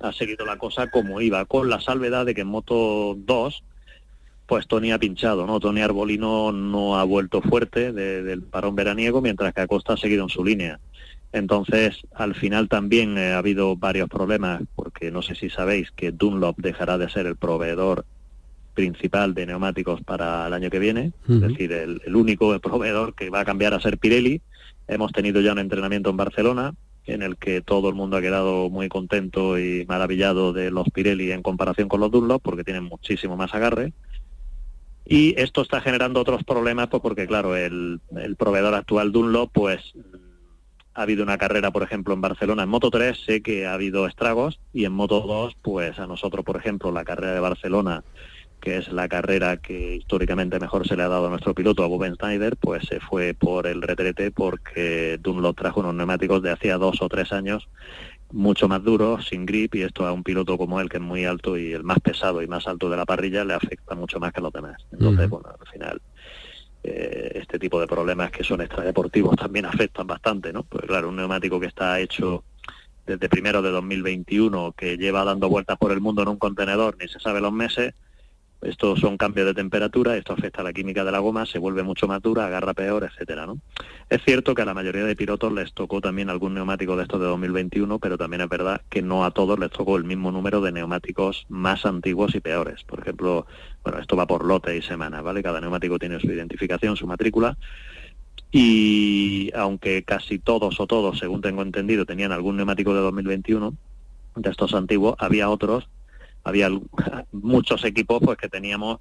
ha 0.00 0.12
seguido 0.12 0.46
la 0.46 0.56
cosa 0.56 0.90
como 0.90 1.20
iba, 1.20 1.44
con 1.44 1.68
la 1.68 1.80
salvedad 1.80 2.24
de 2.24 2.34
que 2.34 2.40
en 2.40 2.48
Moto 2.48 3.14
2, 3.18 3.62
pues 4.46 4.66
Tony 4.66 4.92
ha 4.92 4.98
pinchado, 4.98 5.46
¿no? 5.46 5.58
Tony 5.60 5.80
Arbolino 5.80 6.52
no 6.52 6.96
ha 6.96 7.04
vuelto 7.04 7.40
fuerte 7.40 7.92
del 7.92 8.42
parón 8.42 8.74
veraniego, 8.74 9.22
mientras 9.22 9.54
que 9.54 9.62
Acosta 9.62 9.94
ha 9.94 9.96
seguido 9.96 10.24
en 10.24 10.28
su 10.28 10.44
línea. 10.44 10.80
Entonces, 11.32 12.02
al 12.14 12.34
final 12.34 12.68
también 12.68 13.18
eh, 13.18 13.32
ha 13.32 13.38
habido 13.38 13.74
varios 13.74 14.08
problemas, 14.08 14.62
porque 14.76 15.10
no 15.10 15.20
sé 15.20 15.34
si 15.34 15.50
sabéis 15.50 15.90
que 15.90 16.12
Dunlop 16.12 16.58
dejará 16.58 16.96
de 16.96 17.10
ser 17.10 17.26
el 17.26 17.36
proveedor 17.36 18.04
principal 18.74 19.34
de 19.34 19.46
neumáticos 19.46 20.00
para 20.02 20.46
el 20.46 20.52
año 20.52 20.70
que 20.70 20.78
viene, 20.78 21.12
es 21.28 21.40
decir, 21.40 21.72
el, 21.72 22.02
el 22.04 22.16
único 22.16 22.58
proveedor 22.60 23.14
que 23.14 23.30
va 23.30 23.40
a 23.40 23.44
cambiar 23.44 23.74
a 23.74 23.80
ser 23.80 23.98
Pirelli. 23.98 24.42
Hemos 24.86 25.12
tenido 25.12 25.40
ya 25.40 25.52
un 25.52 25.58
entrenamiento 25.58 26.10
en 26.10 26.16
Barcelona, 26.16 26.74
en 27.06 27.22
el 27.22 27.36
que 27.36 27.60
todo 27.60 27.88
el 27.88 27.94
mundo 27.94 28.16
ha 28.16 28.20
quedado 28.20 28.70
muy 28.70 28.88
contento 28.88 29.58
y 29.58 29.84
maravillado 29.86 30.52
de 30.52 30.70
los 30.70 30.88
Pirelli 30.90 31.32
en 31.32 31.42
comparación 31.42 31.88
con 31.88 32.00
los 32.00 32.10
Dunlop, 32.10 32.42
porque 32.42 32.64
tienen 32.64 32.84
muchísimo 32.84 33.36
más 33.36 33.54
agarre. 33.54 33.92
Y 35.04 35.38
esto 35.38 35.62
está 35.62 35.80
generando 35.80 36.20
otros 36.20 36.44
problemas, 36.44 36.88
pues 36.88 37.02
porque 37.02 37.26
claro, 37.26 37.56
el, 37.56 38.00
proveedor 38.38 38.74
actual 38.74 39.12
Dunlop, 39.12 39.50
pues 39.52 39.92
ha 40.94 41.02
habido 41.02 41.22
una 41.22 41.38
carrera, 41.38 41.72
por 41.72 41.82
ejemplo, 41.82 42.14
en 42.14 42.20
Barcelona 42.20 42.62
en 42.62 42.68
Moto 42.68 42.90
3, 42.90 43.18
sé 43.26 43.42
que 43.42 43.66
ha 43.66 43.74
habido 43.74 44.06
estragos, 44.06 44.60
y 44.72 44.84
en 44.84 44.92
Moto 44.92 45.20
2, 45.20 45.56
pues 45.60 45.98
a 45.98 46.06
nosotros, 46.06 46.44
por 46.44 46.56
ejemplo, 46.56 46.90
la 46.92 47.04
carrera 47.04 47.34
de 47.34 47.40
Barcelona 47.40 48.04
que 48.64 48.78
es 48.78 48.90
la 48.90 49.08
carrera 49.08 49.58
que 49.58 49.96
históricamente 49.96 50.58
mejor 50.58 50.88
se 50.88 50.96
le 50.96 51.02
ha 51.02 51.08
dado 51.08 51.26
a 51.26 51.30
nuestro 51.30 51.54
piloto, 51.54 51.84
a 51.84 51.86
Boben 51.86 52.16
Snyder, 52.16 52.56
pues 52.56 52.84
se 52.88 52.98
fue 52.98 53.34
por 53.34 53.66
el 53.66 53.82
retrete 53.82 54.30
porque 54.30 55.18
Dunlop 55.20 55.54
trajo 55.54 55.80
unos 55.80 55.94
neumáticos 55.94 56.42
de 56.42 56.50
hacía 56.50 56.78
dos 56.78 57.02
o 57.02 57.08
tres 57.10 57.30
años 57.32 57.68
mucho 58.32 58.68
más 58.68 58.82
duros, 58.82 59.26
sin 59.28 59.46
grip, 59.46 59.74
y 59.76 59.82
esto 59.82 60.06
a 60.06 60.12
un 60.12 60.22
piloto 60.22 60.58
como 60.58 60.80
él, 60.80 60.88
que 60.88 60.96
es 60.96 61.02
muy 61.02 61.24
alto 61.24 61.56
y 61.56 61.72
el 61.72 61.84
más 61.84 62.00
pesado 62.00 62.42
y 62.42 62.46
más 62.46 62.66
alto 62.66 62.90
de 62.90 62.96
la 62.96 63.04
parrilla, 63.04 63.44
le 63.44 63.54
afecta 63.54 63.94
mucho 63.94 64.18
más 64.18 64.32
que 64.32 64.40
a 64.40 64.42
los 64.42 64.52
demás. 64.52 64.76
Entonces, 64.92 65.28
bueno, 65.28 65.48
al 65.48 65.68
final, 65.68 66.02
eh, 66.82 67.32
este 67.34 67.58
tipo 67.58 67.80
de 67.80 67.86
problemas 67.86 68.30
que 68.30 68.44
son 68.44 68.60
extradeportivos 68.60 69.36
también 69.36 69.66
afectan 69.66 70.06
bastante, 70.06 70.52
¿no? 70.52 70.64
Pues 70.64 70.84
claro, 70.84 71.08
un 71.08 71.16
neumático 71.16 71.58
que 71.60 71.66
está 71.66 72.00
hecho 72.00 72.44
desde 73.06 73.28
primero 73.28 73.62
de 73.62 73.70
2021, 73.70 74.72
que 74.72 74.96
lleva 74.96 75.24
dando 75.24 75.48
vueltas 75.48 75.78
por 75.78 75.92
el 75.92 76.00
mundo 76.00 76.22
en 76.22 76.28
un 76.28 76.38
contenedor, 76.38 76.96
ni 77.00 77.08
se 77.08 77.20
sabe 77.20 77.40
los 77.40 77.52
meses, 77.52 77.94
estos 78.64 79.00
son 79.00 79.16
cambios 79.16 79.46
de 79.46 79.54
temperatura, 79.54 80.16
esto 80.16 80.32
afecta 80.32 80.62
a 80.62 80.64
la 80.64 80.72
química 80.72 81.04
de 81.04 81.12
la 81.12 81.18
goma, 81.18 81.46
se 81.46 81.58
vuelve 81.58 81.82
mucho 81.82 82.08
más 82.08 82.22
dura, 82.22 82.46
agarra 82.46 82.74
peor, 82.74 83.04
etcétera, 83.04 83.46
¿no? 83.46 83.58
Es 84.08 84.22
cierto 84.24 84.54
que 84.54 84.62
a 84.62 84.64
la 84.64 84.74
mayoría 84.74 85.04
de 85.04 85.14
pilotos 85.16 85.52
les 85.52 85.72
tocó 85.72 86.00
también 86.00 86.30
algún 86.30 86.54
neumático 86.54 86.96
de 86.96 87.02
estos 87.02 87.20
de 87.20 87.26
2021, 87.26 87.98
pero 87.98 88.16
también 88.16 88.40
es 88.42 88.48
verdad 88.48 88.80
que 88.88 89.02
no 89.02 89.24
a 89.24 89.30
todos 89.32 89.58
les 89.58 89.70
tocó 89.70 89.96
el 89.96 90.04
mismo 90.04 90.32
número 90.32 90.60
de 90.60 90.72
neumáticos 90.72 91.44
más 91.48 91.84
antiguos 91.84 92.34
y 92.34 92.40
peores. 92.40 92.84
Por 92.84 93.00
ejemplo, 93.00 93.46
bueno, 93.82 94.00
esto 94.00 94.16
va 94.16 94.26
por 94.26 94.44
lote 94.44 94.76
y 94.76 94.82
semana, 94.82 95.20
¿vale? 95.22 95.42
Cada 95.42 95.60
neumático 95.60 95.98
tiene 95.98 96.18
su 96.20 96.28
identificación, 96.28 96.96
su 96.96 97.06
matrícula. 97.06 97.56
Y 98.50 99.50
aunque 99.54 100.04
casi 100.04 100.38
todos 100.38 100.80
o 100.80 100.86
todos, 100.86 101.18
según 101.18 101.40
tengo 101.40 101.62
entendido, 101.62 102.06
tenían 102.06 102.32
algún 102.32 102.56
neumático 102.56 102.94
de 102.94 103.00
2021, 103.00 103.74
de 104.36 104.50
estos 104.50 104.74
antiguos, 104.74 105.16
había 105.18 105.48
otros 105.48 105.88
había 106.44 106.70
muchos 107.32 107.84
equipos 107.84 108.20
pues 108.22 108.38
que 108.38 108.48
teníamos 108.48 109.00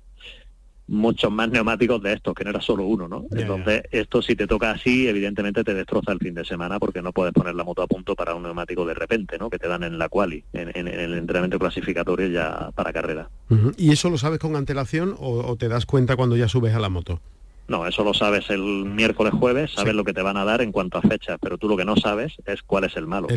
muchos 0.87 1.31
más 1.31 1.49
neumáticos 1.49 2.01
de 2.01 2.13
estos, 2.13 2.33
que 2.33 2.43
no 2.43 2.49
era 2.49 2.61
solo 2.61 2.85
uno, 2.85 3.07
¿no? 3.07 3.25
Entonces, 3.31 3.83
esto 3.91 4.21
si 4.21 4.35
te 4.35 4.47
toca 4.47 4.71
así, 4.71 5.07
evidentemente 5.07 5.63
te 5.63 5.73
destroza 5.73 6.11
el 6.11 6.19
fin 6.19 6.33
de 6.33 6.43
semana 6.43 6.79
porque 6.79 7.01
no 7.01 7.13
puedes 7.13 7.33
poner 7.33 7.55
la 7.55 7.63
moto 7.63 7.81
a 7.81 7.87
punto 7.87 8.15
para 8.15 8.35
un 8.35 8.43
neumático 8.43 8.85
de 8.85 8.93
repente, 8.93 9.37
¿no? 9.37 9.49
Que 9.49 9.59
te 9.59 9.67
dan 9.67 9.83
en 9.83 9.97
la 9.97 10.09
quali, 10.09 10.43
en, 10.51 10.87
el 10.87 11.13
entrenamiento 11.13 11.57
clasificatorio 11.57 12.27
ya 12.27 12.71
para 12.75 12.91
carrera. 12.91 13.29
¿Y 13.77 13.91
eso 13.91 14.09
lo 14.09 14.17
sabes 14.17 14.39
con 14.39 14.55
antelación 14.55 15.15
o, 15.19 15.55
te 15.55 15.69
das 15.69 15.85
cuenta 15.85 16.15
cuando 16.15 16.35
ya 16.35 16.47
subes 16.47 16.75
a 16.75 16.79
la 16.79 16.89
moto? 16.89 17.21
No, 17.69 17.87
eso 17.87 18.03
lo 18.03 18.13
sabes 18.13 18.49
el 18.49 18.61
miércoles 18.61 19.33
jueves, 19.33 19.71
sabes 19.71 19.95
lo 19.95 20.03
que 20.03 20.11
te 20.11 20.21
van 20.21 20.35
a 20.35 20.43
dar 20.43 20.61
en 20.61 20.73
cuanto 20.73 20.97
a 20.97 21.01
fecha, 21.01 21.37
pero 21.37 21.57
tú 21.57 21.69
lo 21.69 21.77
que 21.77 21.85
no 21.85 21.95
sabes 21.95 22.33
es 22.45 22.61
cuál 22.61 22.83
es 22.83 22.97
el 22.97 23.07
malo. 23.07 23.27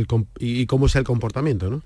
y 0.41 0.67
cómo 0.67 0.87
es 0.87 0.97
el 0.97 1.05
comportamiento, 1.05 1.71
¿no? 1.71 1.83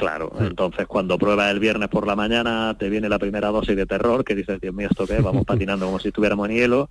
Claro, 0.00 0.32
entonces 0.40 0.86
cuando 0.86 1.18
pruebas 1.18 1.50
el 1.50 1.60
viernes 1.60 1.90
por 1.90 2.06
la 2.06 2.16
mañana 2.16 2.74
te 2.78 2.88
viene 2.88 3.06
la 3.10 3.18
primera 3.18 3.48
dosis 3.48 3.76
de 3.76 3.84
terror 3.84 4.24
que 4.24 4.34
dices, 4.34 4.58
Dios 4.58 4.72
mío, 4.72 4.88
¿esto 4.90 5.06
qué? 5.06 5.20
Vamos 5.20 5.44
patinando 5.46 5.84
como 5.84 5.98
si 5.98 6.08
estuviéramos 6.08 6.48
en 6.48 6.56
hielo. 6.56 6.88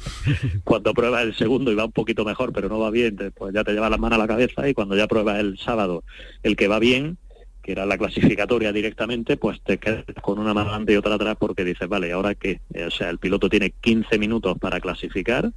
cuando 0.64 0.94
pruebas 0.94 1.24
el 1.24 1.34
segundo 1.34 1.70
y 1.70 1.74
va 1.74 1.84
un 1.84 1.92
poquito 1.92 2.24
mejor, 2.24 2.54
pero 2.54 2.70
no 2.70 2.78
va 2.78 2.90
bien, 2.90 3.18
pues 3.36 3.52
ya 3.52 3.64
te 3.64 3.74
lleva 3.74 3.90
las 3.90 3.98
manos 3.98 4.18
a 4.18 4.22
la 4.22 4.26
cabeza 4.26 4.66
y 4.66 4.72
cuando 4.72 4.96
ya 4.96 5.06
pruebas 5.06 5.40
el 5.40 5.58
sábado 5.58 6.04
el 6.42 6.56
que 6.56 6.68
va 6.68 6.78
bien, 6.78 7.18
que 7.62 7.72
era 7.72 7.84
la 7.84 7.98
clasificatoria 7.98 8.72
directamente, 8.72 9.36
pues 9.36 9.60
te 9.60 9.76
quedas 9.76 10.06
con 10.22 10.38
una 10.38 10.54
mano 10.54 10.70
adelante 10.70 10.94
y 10.94 10.96
otra 10.96 11.16
atrás 11.16 11.36
porque 11.38 11.64
dices, 11.64 11.86
vale, 11.86 12.12
¿ahora 12.12 12.34
qué? 12.34 12.62
O 12.86 12.90
sea, 12.90 13.10
el 13.10 13.18
piloto 13.18 13.50
tiene 13.50 13.74
15 13.78 14.18
minutos 14.18 14.56
para 14.58 14.80
clasificar, 14.80 15.52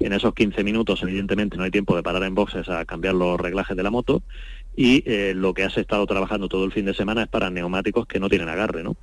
en 0.00 0.12
esos 0.12 0.34
15 0.34 0.62
minutos 0.64 1.02
evidentemente 1.02 1.56
no 1.56 1.62
hay 1.62 1.70
tiempo 1.70 1.96
de 1.96 2.02
parar 2.02 2.22
en 2.24 2.34
boxes 2.34 2.68
a 2.68 2.84
cambiar 2.84 3.14
los 3.14 3.40
reglajes 3.40 3.76
de 3.76 3.82
la 3.82 3.90
moto 3.90 4.22
y 4.76 5.02
eh, 5.06 5.34
lo 5.34 5.54
que 5.54 5.62
has 5.62 5.76
estado 5.76 6.06
trabajando 6.06 6.48
todo 6.48 6.64
el 6.64 6.72
fin 6.72 6.84
de 6.84 6.94
semana 6.94 7.22
es 7.22 7.28
para 7.28 7.50
neumáticos 7.50 8.06
que 8.06 8.18
no 8.18 8.28
tienen 8.28 8.48
agarre, 8.48 8.82
¿no? 8.82 8.96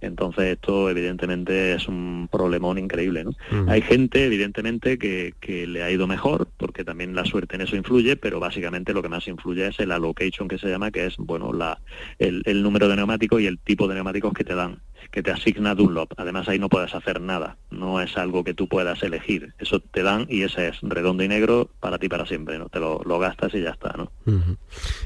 Entonces 0.00 0.44
esto 0.52 0.90
evidentemente 0.90 1.74
es 1.74 1.86
un 1.86 2.28
problemón 2.30 2.78
increíble, 2.78 3.24
¿no? 3.24 3.34
Hay 3.68 3.82
gente 3.82 4.24
evidentemente 4.24 4.98
que, 4.98 5.34
que, 5.40 5.66
le 5.66 5.82
ha 5.82 5.90
ido 5.90 6.06
mejor, 6.06 6.48
porque 6.56 6.84
también 6.84 7.14
la 7.14 7.24
suerte 7.24 7.54
en 7.54 7.62
eso 7.62 7.76
influye, 7.76 8.16
pero 8.16 8.40
básicamente 8.40 8.92
lo 8.92 9.02
que 9.02 9.08
más 9.08 9.28
influye 9.28 9.68
es 9.68 9.78
el 9.78 9.92
allocation 9.92 10.48
que 10.48 10.58
se 10.58 10.68
llama, 10.68 10.90
que 10.90 11.06
es, 11.06 11.16
bueno, 11.18 11.52
la, 11.52 11.80
el, 12.18 12.42
el 12.44 12.62
número 12.62 12.88
de 12.88 12.96
neumáticos 12.96 13.40
y 13.40 13.46
el 13.46 13.58
tipo 13.58 13.86
de 13.86 13.94
neumáticos 13.94 14.32
que 14.32 14.44
te 14.44 14.54
dan 14.54 14.80
que 15.10 15.22
te 15.22 15.30
asigna 15.30 15.74
Dunlop. 15.74 16.12
Además 16.16 16.48
ahí 16.48 16.58
no 16.58 16.68
puedes 16.68 16.94
hacer 16.94 17.20
nada, 17.20 17.56
no 17.70 18.00
es 18.00 18.16
algo 18.16 18.44
que 18.44 18.54
tú 18.54 18.68
puedas 18.68 19.02
elegir. 19.02 19.54
Eso 19.58 19.80
te 19.80 20.02
dan 20.02 20.26
y 20.28 20.42
ese 20.42 20.68
es 20.68 20.78
redondo 20.82 21.22
y 21.22 21.28
negro 21.28 21.70
para 21.80 21.98
ti 21.98 22.08
para 22.08 22.26
siempre, 22.26 22.58
¿no? 22.58 22.68
Te 22.68 22.80
lo, 22.80 23.18
gastas 23.18 23.54
y 23.54 23.62
ya 23.62 23.70
está, 23.70 23.94
¿no? 23.96 24.10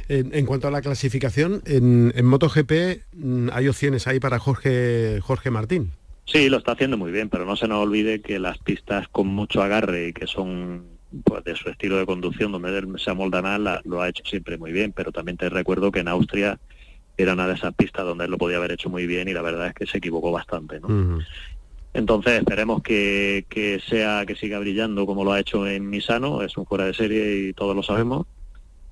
en, 0.08 0.46
cuanto 0.46 0.68
a 0.68 0.70
la 0.70 0.80
clasificación, 0.80 1.62
en, 1.66 2.12
en 2.16 2.24
MotoGP 2.24 2.72
mm, 3.12 3.48
hay 3.52 3.68
opciones 3.68 4.06
ahí 4.06 4.20
para 4.20 4.38
Jorge, 4.38 5.20
Jorge 5.20 5.50
Martín. 5.50 5.92
Sí, 6.26 6.48
lo 6.48 6.58
está 6.58 6.72
haciendo 6.72 6.96
muy 6.98 7.12
bien, 7.12 7.28
pero 7.28 7.44
no 7.44 7.56
se 7.56 7.68
nos 7.68 7.78
olvide 7.78 8.20
que 8.20 8.38
las 8.38 8.58
pistas 8.58 9.06
con 9.08 9.28
mucho 9.28 9.62
agarre 9.62 10.08
y 10.08 10.12
que 10.12 10.26
son 10.26 10.84
pues, 11.24 11.44
de 11.44 11.54
su 11.54 11.68
estilo 11.68 11.98
de 11.98 12.06
conducción, 12.06 12.50
donde 12.50 12.76
él 12.76 12.88
se 12.98 13.10
amolda 13.10 13.42
mal, 13.42 13.80
lo 13.84 14.02
ha 14.02 14.08
hecho 14.08 14.24
siempre 14.24 14.58
muy 14.58 14.72
bien, 14.72 14.92
pero 14.92 15.12
también 15.12 15.36
te 15.36 15.48
recuerdo 15.48 15.92
que 15.92 16.00
en 16.00 16.08
Austria 16.08 16.58
era 17.16 17.32
una 17.32 17.46
de 17.46 17.54
esas 17.54 17.74
pistas 17.74 18.04
donde 18.04 18.24
él 18.24 18.30
lo 18.30 18.38
podía 18.38 18.58
haber 18.58 18.72
hecho 18.72 18.90
muy 18.90 19.06
bien 19.06 19.28
y 19.28 19.32
la 19.32 19.42
verdad 19.42 19.68
es 19.68 19.74
que 19.74 19.86
se 19.86 19.98
equivocó 19.98 20.32
bastante, 20.32 20.80
¿no? 20.80 21.20
Entonces 21.94 22.34
esperemos 22.40 22.82
que, 22.82 23.46
que, 23.48 23.80
sea 23.80 24.24
que 24.26 24.36
siga 24.36 24.58
brillando 24.58 25.06
como 25.06 25.24
lo 25.24 25.32
ha 25.32 25.40
hecho 25.40 25.66
en 25.66 25.88
Misano, 25.88 26.42
es 26.42 26.56
un 26.58 26.66
fuera 26.66 26.84
de 26.84 26.92
serie 26.92 27.48
y 27.48 27.52
todos 27.54 27.74
lo 27.74 27.82
sabemos. 27.82 28.26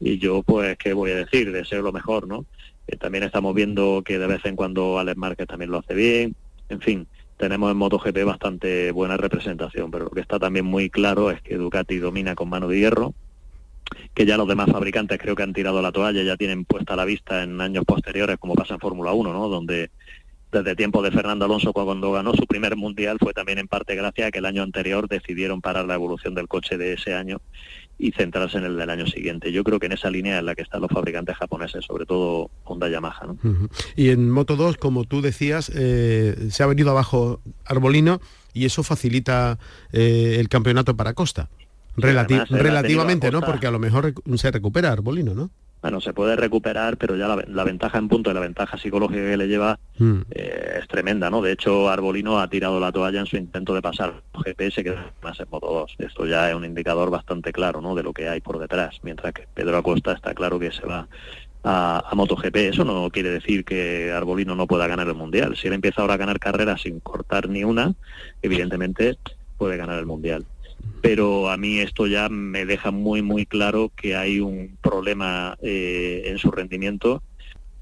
Y 0.00 0.18
yo 0.18 0.42
pues 0.42 0.78
qué 0.78 0.94
voy 0.94 1.10
a 1.10 1.16
decir, 1.16 1.52
deseo 1.52 1.82
lo 1.82 1.92
mejor, 1.92 2.26
¿no? 2.26 2.46
Eh, 2.86 2.96
también 2.96 3.24
estamos 3.24 3.54
viendo 3.54 4.02
que 4.04 4.18
de 4.18 4.26
vez 4.26 4.44
en 4.44 4.56
cuando 4.56 4.98
Alex 4.98 5.16
Márquez 5.18 5.46
también 5.46 5.70
lo 5.70 5.78
hace 5.78 5.94
bien. 5.94 6.34
En 6.70 6.80
fin, 6.80 7.06
tenemos 7.36 7.70
en 7.70 7.76
MotoGP 7.76 8.24
bastante 8.24 8.90
buena 8.90 9.18
representación, 9.18 9.90
pero 9.90 10.04
lo 10.04 10.10
que 10.10 10.20
está 10.20 10.38
también 10.38 10.64
muy 10.64 10.88
claro 10.88 11.30
es 11.30 11.42
que 11.42 11.56
Ducati 11.56 11.98
domina 11.98 12.34
con 12.34 12.48
mano 12.48 12.68
de 12.68 12.78
hierro 12.78 13.14
que 14.14 14.26
ya 14.26 14.36
los 14.36 14.48
demás 14.48 14.70
fabricantes 14.70 15.18
creo 15.18 15.34
que 15.34 15.42
han 15.42 15.52
tirado 15.52 15.82
la 15.82 15.92
toalla, 15.92 16.22
ya 16.22 16.36
tienen 16.36 16.64
puesta 16.64 16.96
la 16.96 17.04
vista 17.04 17.42
en 17.42 17.60
años 17.60 17.84
posteriores, 17.84 18.38
como 18.38 18.54
pasa 18.54 18.74
en 18.74 18.80
Fórmula 18.80 19.12
1, 19.12 19.32
¿no? 19.32 19.48
Donde 19.48 19.90
desde 20.54 20.76
tiempo 20.76 21.02
de 21.02 21.10
Fernando 21.10 21.44
Alonso 21.44 21.72
cuando 21.72 22.12
ganó 22.12 22.32
su 22.32 22.46
primer 22.46 22.76
mundial 22.76 23.18
fue 23.18 23.32
también 23.32 23.58
en 23.58 23.66
parte 23.66 23.96
gracias 23.96 24.28
a 24.28 24.30
que 24.30 24.38
el 24.38 24.46
año 24.46 24.62
anterior 24.62 25.08
decidieron 25.08 25.60
parar 25.60 25.84
la 25.84 25.94
evolución 25.94 26.34
del 26.34 26.46
coche 26.46 26.78
de 26.78 26.92
ese 26.92 27.12
año 27.12 27.40
y 27.98 28.12
centrarse 28.12 28.58
en 28.58 28.64
el 28.64 28.76
del 28.76 28.88
año 28.90 29.06
siguiente. 29.06 29.52
Yo 29.52 29.64
creo 29.64 29.78
que 29.78 29.86
en 29.86 29.92
esa 29.92 30.10
línea 30.10 30.38
es 30.38 30.44
la 30.44 30.54
que 30.54 30.62
están 30.62 30.80
los 30.80 30.90
fabricantes 30.90 31.36
japoneses, 31.36 31.84
sobre 31.84 32.06
todo 32.06 32.50
Honda 32.64 32.88
Yamaha. 32.88 33.26
¿no? 33.26 33.38
Y 33.96 34.10
en 34.10 34.30
Moto 34.30 34.56
2, 34.56 34.76
como 34.76 35.04
tú 35.04 35.20
decías, 35.20 35.70
eh, 35.74 36.48
se 36.50 36.62
ha 36.62 36.66
venido 36.66 36.90
abajo 36.90 37.40
Arbolino 37.64 38.20
y 38.52 38.64
eso 38.64 38.82
facilita 38.82 39.58
eh, 39.92 40.36
el 40.38 40.48
campeonato 40.48 40.96
para 40.96 41.14
Costa. 41.14 41.50
Relativamente, 41.96 43.30
¿no? 43.30 43.40
Porque 43.40 43.66
a 43.66 43.70
lo 43.70 43.78
mejor 43.78 44.12
se 44.36 44.50
recupera 44.50 44.92
Arbolino, 44.92 45.34
¿no? 45.34 45.50
bueno, 45.84 46.00
se 46.00 46.14
puede 46.14 46.34
recuperar, 46.34 46.96
pero 46.96 47.14
ya 47.14 47.28
la, 47.28 47.64
ventaja 47.64 47.98
en 47.98 48.08
punto 48.08 48.30
y 48.30 48.34
la 48.34 48.40
ventaja 48.40 48.78
psicológica 48.78 49.20
que 49.20 49.36
le 49.36 49.46
lleva 49.46 49.78
hmm. 49.98 50.20
eh, 50.30 50.78
es 50.80 50.88
tremenda, 50.88 51.28
¿no? 51.28 51.42
De 51.42 51.52
hecho, 51.52 51.90
Arbolino 51.90 52.40
ha 52.40 52.48
tirado 52.48 52.80
la 52.80 52.90
toalla 52.90 53.20
en 53.20 53.26
su 53.26 53.36
intento 53.36 53.74
de 53.74 53.82
pasar 53.82 54.22
GPS, 54.42 54.82
que 54.82 54.94
más 55.22 55.38
en 55.40 55.46
Moto 55.50 55.66
2. 55.66 55.96
Esto 55.98 56.24
ya 56.24 56.48
es 56.48 56.56
un 56.56 56.64
indicador 56.64 57.10
bastante 57.10 57.52
claro, 57.52 57.82
¿no? 57.82 57.94
De 57.94 58.02
lo 58.02 58.14
que 58.14 58.30
hay 58.30 58.40
por 58.40 58.58
detrás, 58.58 58.98
mientras 59.02 59.34
que 59.34 59.46
Pedro 59.52 59.76
Acosta 59.76 60.12
está 60.12 60.32
claro 60.32 60.58
que 60.58 60.72
se 60.72 60.86
va 60.86 61.06
a, 61.64 62.02
a, 62.10 62.14
MotoGP. 62.14 62.56
Eso 62.56 62.86
no 62.86 63.10
quiere 63.10 63.28
decir 63.28 63.66
que 63.66 64.10
Arbolino 64.10 64.54
no 64.54 64.66
pueda 64.66 64.86
ganar 64.86 65.06
el 65.06 65.14
Mundial. 65.14 65.54
Si 65.54 65.66
él 65.66 65.74
empieza 65.74 66.00
ahora 66.00 66.14
a 66.14 66.16
ganar 66.16 66.38
carreras 66.38 66.80
sin 66.80 66.98
cortar 67.00 67.50
ni 67.50 67.62
una, 67.62 67.92
evidentemente 68.40 69.18
puede 69.58 69.76
ganar 69.76 69.98
el 69.98 70.06
Mundial 70.06 70.46
pero 71.02 71.50
a 71.50 71.56
mí 71.56 71.78
esto 71.78 72.06
ya 72.06 72.28
me 72.28 72.64
deja 72.64 72.90
muy 72.90 73.22
muy 73.22 73.46
claro 73.46 73.92
que 73.94 74.16
hay 74.16 74.40
un 74.40 74.78
problema 74.80 75.56
eh, 75.62 76.22
en 76.26 76.38
su 76.38 76.50
rendimiento 76.50 77.22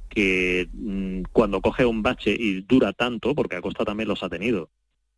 que 0.08 0.68
mm, 0.72 1.22
cuando 1.32 1.60
coge 1.60 1.86
un 1.86 2.02
bache 2.02 2.36
y 2.38 2.60
dura 2.62 2.92
tanto, 2.92 3.34
porque 3.34 3.56
Acosta 3.56 3.84
también 3.84 4.08
los 4.08 4.22
ha 4.22 4.28
tenido, 4.28 4.68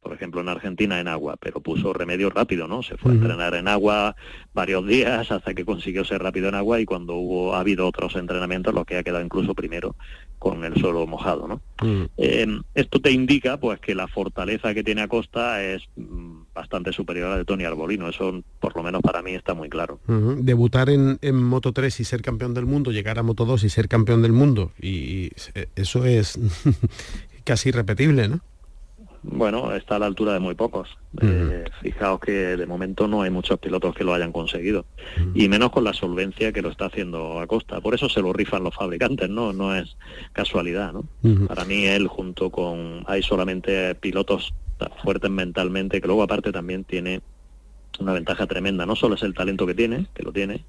por 0.04 0.12
ejemplo 0.12 0.42
en 0.42 0.50
Argentina 0.50 1.00
en 1.00 1.08
agua, 1.08 1.37
pero 1.40 1.61
puso 1.61 1.94
remedio 1.94 2.28
rápido, 2.28 2.68
¿no? 2.68 2.82
Se 2.82 2.99
fue 2.99 3.12
a 3.12 3.14
entrenar 3.14 3.54
en 3.54 3.68
agua 3.68 4.14
varios 4.52 4.87
días 4.87 5.32
hasta 5.32 5.54
que 5.54 5.64
consiguió 5.64 6.04
ser 6.04 6.23
rápido 6.23 6.50
en 6.50 6.54
agua 6.54 6.78
y 6.78 6.84
cuando 6.84 7.14
hubo 7.14 7.54
ha 7.54 7.61
habido 7.61 7.88
otros 7.88 8.14
entrenamientos, 8.14 8.75
lo 8.75 8.84
que 8.84 8.99
ha 8.99 9.02
quedado 9.02 9.25
incluso 9.25 9.54
primero 9.54 9.96
con 10.38 10.62
el 10.62 10.75
suelo 10.75 11.06
mojado, 11.06 11.49
¿no? 11.49 11.62
Eh, 12.18 12.46
esto 12.75 13.00
te 13.00 13.11
indica, 13.12 13.56
pues, 13.56 13.80
que 13.80 13.94
la 13.94 14.06
fortaleza 14.06 14.75
que 14.75 14.84
tiene 14.84 15.00
Acosta 15.00 15.64
es 15.64 15.82
mm, 15.96 16.42
bastante 16.54 16.92
superior 16.92 17.28
a 17.28 17.30
la 17.30 17.37
de 17.38 17.44
Tony 17.46 17.64
Arbolino. 17.64 18.11
Eso, 18.11 18.42
por 18.61 18.76
lo 18.76 18.82
menos 18.82 19.00
para 19.00 19.23
mí, 19.23 19.34
está 19.34 19.54
muy 19.54 19.70
claro. 19.70 20.00
Debutar 20.06 20.90
en, 20.90 21.18
en, 21.23 21.42
Moto 21.42 21.73
3 21.73 21.99
y 22.00 22.04
ser 22.04 22.20
campeón 22.20 22.52
del 22.52 22.66
mundo, 22.66 22.92
llegar 22.92 23.18
a 23.18 23.23
Moto 23.23 23.46
2 23.46 23.64
y 23.64 23.70
ser 23.70 23.88
campeón 23.88 24.20
del 24.20 24.32
mundo, 24.32 24.73
y 24.78 25.30
eso 25.76 26.04
es 26.04 26.38
casi 27.44 27.70
irrepetible, 27.70 28.28
¿no? 28.28 28.40
Bueno, 29.26 29.75
está 29.75 29.97
a 29.97 29.99
la 29.99 30.07
altura 30.07 30.35
de 30.35 30.38
muy 30.38 30.54
pocos. 30.54 30.99
Eh, 31.23 31.64
fijaos 31.81 32.21
que 32.21 32.33
de 32.33 32.66
momento 32.66 33.09
no 33.09 33.23
hay 33.23 33.31
muchos 33.31 33.59
pilotos 33.59 33.95
que 33.95 34.04
lo 34.04 34.12
hayan 34.12 34.33
conseguido. 34.33 34.85
Y 35.35 35.49
menos 35.49 35.71
con 35.71 35.85
la 35.85 35.95
solvencia 35.95 36.52
que 36.52 36.61
lo 36.61 36.69
está 36.69 36.87
haciendo 36.87 37.40
Acosta. 37.40 37.81
Por 37.81 37.95
eso 37.95 38.09
se 38.09 38.21
lo 38.21 38.35
rifan 38.35 38.62
los 38.62 38.75
fabricantes, 38.75 39.31
¿no? 39.31 39.52
No 39.52 39.75
es 39.75 39.97
casualidad, 40.33 40.93
¿no? 40.93 41.07
Para 41.47 41.64
mí 41.64 41.87
él 41.87 42.07
junto 42.07 42.50
con... 42.50 43.02
Hay 43.07 43.23
solamente 43.23 43.95
pilotos 43.95 44.52
fuertes 45.02 45.31
mentalmente, 45.31 46.00
que 46.00 46.07
luego 46.07 46.23
aparte 46.23 46.52
también 46.52 46.85
tiene 46.85 47.23
una 47.99 48.12
ventaja 48.12 48.47
tremenda. 48.47 48.85
No 48.85 48.95
solo 48.95 49.14
es 49.14 49.23
el 49.23 49.33
talento 49.33 49.66
que 49.66 49.75
tiene, 49.75 50.07
que 50.14 50.23
lo 50.23 50.33
tiene, 50.33 50.64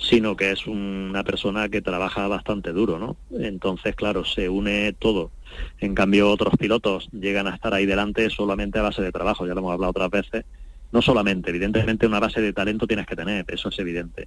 sino 0.00 0.34
que 0.34 0.50
es 0.50 0.66
una 0.66 1.22
persona 1.24 1.68
que 1.68 1.82
trabaja 1.82 2.26
bastante 2.26 2.72
duro, 2.72 2.98
¿no? 2.98 3.16
Entonces, 3.38 3.94
claro, 3.94 4.24
se 4.24 4.48
une 4.48 4.94
todo. 4.94 5.30
En 5.78 5.94
cambio, 5.94 6.30
otros 6.30 6.54
pilotos 6.58 7.10
llegan 7.12 7.46
a 7.46 7.54
estar 7.54 7.74
ahí 7.74 7.84
delante 7.84 8.30
solamente 8.30 8.78
a 8.78 8.82
base 8.82 9.02
de 9.02 9.12
trabajo, 9.12 9.46
ya 9.46 9.52
lo 9.52 9.60
hemos 9.60 9.74
hablado 9.74 9.90
otras 9.90 10.10
veces. 10.10 10.44
No 10.90 11.02
solamente, 11.02 11.50
evidentemente 11.50 12.06
una 12.06 12.18
base 12.18 12.40
de 12.40 12.54
talento 12.54 12.86
tienes 12.86 13.06
que 13.06 13.14
tener, 13.14 13.44
eso 13.48 13.68
es 13.68 13.78
evidente. 13.78 14.26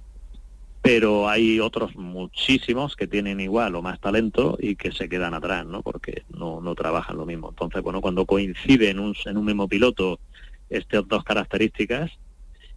Pero 0.80 1.28
hay 1.28 1.58
otros 1.58 1.96
muchísimos 1.96 2.94
que 2.94 3.08
tienen 3.08 3.40
igual 3.40 3.74
o 3.74 3.82
más 3.82 4.00
talento 4.00 4.56
y 4.60 4.76
que 4.76 4.92
se 4.92 5.08
quedan 5.08 5.34
atrás, 5.34 5.66
¿no? 5.66 5.82
Porque 5.82 6.22
no, 6.28 6.60
no 6.60 6.74
trabajan 6.76 7.16
lo 7.16 7.26
mismo. 7.26 7.48
Entonces, 7.48 7.82
bueno, 7.82 8.00
cuando 8.00 8.26
coinciden 8.26 8.90
en 8.90 8.98
un, 9.00 9.16
en 9.24 9.36
un 9.36 9.44
mismo 9.44 9.66
piloto 9.66 10.20
estas 10.70 11.08
dos 11.08 11.24
características, 11.24 12.12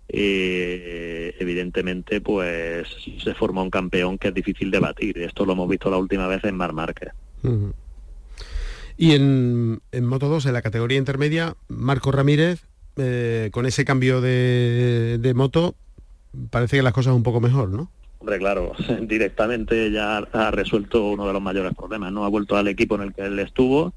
eh, 0.10 1.17
evidentemente 1.40 2.22
pues 2.22 2.88
se 3.24 3.34
forma 3.34 3.62
un 3.62 3.70
campeón 3.70 4.18
que 4.18 4.30
es 4.30 4.34
difícil 4.34 4.72
de 4.72 4.80
batir. 4.80 5.18
Esto 5.20 5.46
lo 5.46 5.54
hemos 5.54 5.70
visto 5.70 5.90
la 5.90 5.98
última 5.98 6.28
vez 6.28 6.44
en 6.44 6.56
Mar 6.56 6.74
Márquez. 6.74 7.12
Y 8.98 9.14
en, 9.14 9.82
en 9.92 10.06
Moto 10.06 10.28
2, 10.28 10.48
en 10.48 10.54
la 10.54 10.62
categoría 10.62 10.98
intermedia, 10.98 11.56
Marco 11.68 12.12
Ramírez, 12.12 12.66
eh, 12.98 13.50
con 13.52 13.66
ese 13.66 13.86
cambio 13.86 14.22
de, 14.22 15.20
de 15.20 15.34
moto, 15.34 15.76
parece 16.50 16.78
que 16.78 16.84
las 16.84 16.94
cosas 16.94 17.14
un 17.14 17.24
poco 17.24 17.40
mejor, 17.40 17.70
¿no? 17.70 17.92
Hombre, 18.20 18.40
claro, 18.40 18.74
directamente 19.02 19.92
ya 19.92 20.18
ha 20.18 20.52
resuelto 20.52 21.10
uno 21.10 21.28
de 21.28 21.34
los 21.34 21.42
mayores 21.42 21.74
problemas, 21.76 22.12
¿no? 22.12 22.26
Ha 22.26 22.30
vuelto 22.30 22.58
al 22.58 22.68
equipo 22.68 22.96
en 22.96 23.02
el 23.02 23.14
que 23.14 23.22
él 23.22 23.38
estuvo, 23.38 23.94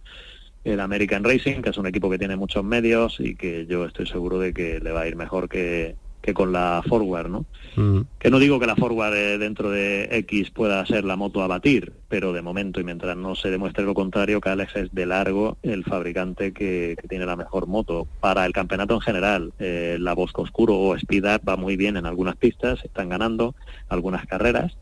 el 0.64 0.80
American 0.80 1.24
Racing, 1.24 1.62
que 1.62 1.70
es 1.70 1.78
un 1.78 1.86
equipo 1.86 2.10
que 2.10 2.18
tiene 2.18 2.36
muchos 2.36 2.62
medios 2.62 3.16
y 3.18 3.34
que 3.34 3.64
yo 3.66 3.86
estoy 3.86 4.06
seguro 4.06 4.38
de 4.38 4.52
que 4.52 4.80
le 4.80 4.92
va 4.92 5.02
a 5.02 5.08
ir 5.08 5.16
mejor 5.16 5.48
que, 5.48 5.96
que 6.20 6.34
con 6.34 6.52
la 6.52 6.82
Forward, 6.86 7.30
¿no? 7.30 7.46
Mm. 7.76 8.00
Que 8.18 8.30
no 8.30 8.38
digo 8.38 8.60
que 8.60 8.66
la 8.66 8.76
Forward 8.76 9.14
eh, 9.14 9.38
dentro 9.38 9.70
de 9.70 10.08
X 10.10 10.50
pueda 10.50 10.84
ser 10.86 11.04
la 11.04 11.16
moto 11.16 11.42
a 11.42 11.46
batir, 11.46 11.92
pero 12.08 12.32
de 12.32 12.42
momento 12.42 12.80
y 12.80 12.84
mientras 12.84 13.16
no 13.16 13.34
se 13.34 13.50
demuestre 13.50 13.84
lo 13.84 13.94
contrario, 13.94 14.40
Alex 14.42 14.76
es 14.76 14.92
de 14.92 15.06
largo 15.06 15.56
el 15.62 15.84
fabricante 15.84 16.52
que, 16.52 16.96
tiene 17.08 17.26
la 17.26 17.36
mejor 17.36 17.66
moto. 17.66 18.06
Para 18.20 18.44
el 18.46 18.52
campeonato 18.52 18.94
en 18.94 19.00
general, 19.00 19.52
eh, 19.58 19.96
la 20.00 20.14
Bosco 20.14 20.42
Oscuro 20.42 20.76
o 20.76 20.94
Speed 20.96 21.24
Up 21.24 21.48
va 21.48 21.56
muy 21.56 21.76
bien 21.76 21.96
en 21.96 22.06
algunas 22.06 22.36
pistas, 22.36 22.84
están 22.84 23.08
ganando 23.08 23.54
algunas 23.88 24.26
carreras, 24.26 24.76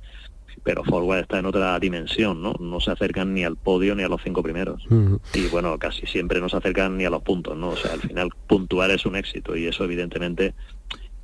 pero 0.63 0.85
Forward 0.85 1.21
está 1.21 1.39
en 1.39 1.47
otra 1.47 1.79
dimensión, 1.79 2.43
¿no? 2.43 2.55
No 2.59 2.81
se 2.81 2.91
acercan 2.91 3.35
ni 3.35 3.45
al 3.45 3.57
podio 3.57 3.95
ni 3.95 4.03
a 4.03 4.09
los 4.09 4.23
cinco 4.23 4.43
primeros. 4.43 4.87
Y 5.35 5.47
bueno, 5.49 5.79
casi 5.79 6.07
siempre 6.07 6.41
no 6.41 6.49
se 6.49 6.57
acercan 6.57 6.97
ni 6.97 7.05
a 7.05 7.11
los 7.11 7.23
puntos, 7.23 7.57
¿no? 7.57 7.71
O 7.71 7.77
sea, 7.77 7.93
al 7.93 8.01
final 8.01 8.31
puntuar 8.47 8.91
es 8.91 9.07
un 9.07 9.17
éxito 9.17 9.57
y 9.57 9.67
eso 9.67 9.85
evidentemente, 9.85 10.55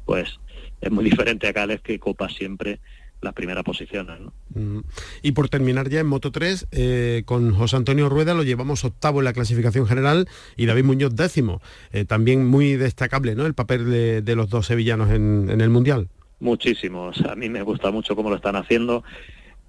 pues 0.04 0.38
es 0.80 0.90
muy 0.90 1.04
diferente 1.04 1.48
a 1.48 1.52
Cales 1.52 1.80
que 1.80 1.98
copa 1.98 2.28
siempre 2.28 2.80
las 3.24 3.34
primeras 3.34 3.64
posiciones. 3.64 4.20
¿no? 4.20 4.84
Y 5.22 5.32
por 5.32 5.48
terminar 5.48 5.88
ya 5.88 6.00
en 6.00 6.06
Moto 6.06 6.30
3, 6.30 6.68
eh, 6.70 7.22
con 7.24 7.54
José 7.54 7.76
Antonio 7.76 8.08
Rueda 8.08 8.34
lo 8.34 8.42
llevamos 8.42 8.84
octavo 8.84 9.20
en 9.20 9.24
la 9.24 9.32
clasificación 9.32 9.86
general 9.86 10.28
y 10.56 10.66
David 10.66 10.84
Muñoz 10.84 11.16
décimo. 11.16 11.60
Eh, 11.92 12.04
también 12.04 12.46
muy 12.46 12.76
destacable 12.76 13.34
¿no? 13.34 13.46
el 13.46 13.54
papel 13.54 13.90
de, 14.24 14.36
los 14.36 14.50
dos 14.50 14.66
sevillanos 14.66 15.10
en, 15.10 15.48
en 15.50 15.60
el 15.60 15.70
Mundial. 15.70 16.08
Muchísimos. 16.38 17.20
A 17.22 17.34
mí 17.34 17.48
me 17.48 17.62
gusta 17.62 17.90
mucho 17.90 18.14
cómo 18.14 18.30
lo 18.30 18.36
están 18.36 18.56
haciendo. 18.56 19.02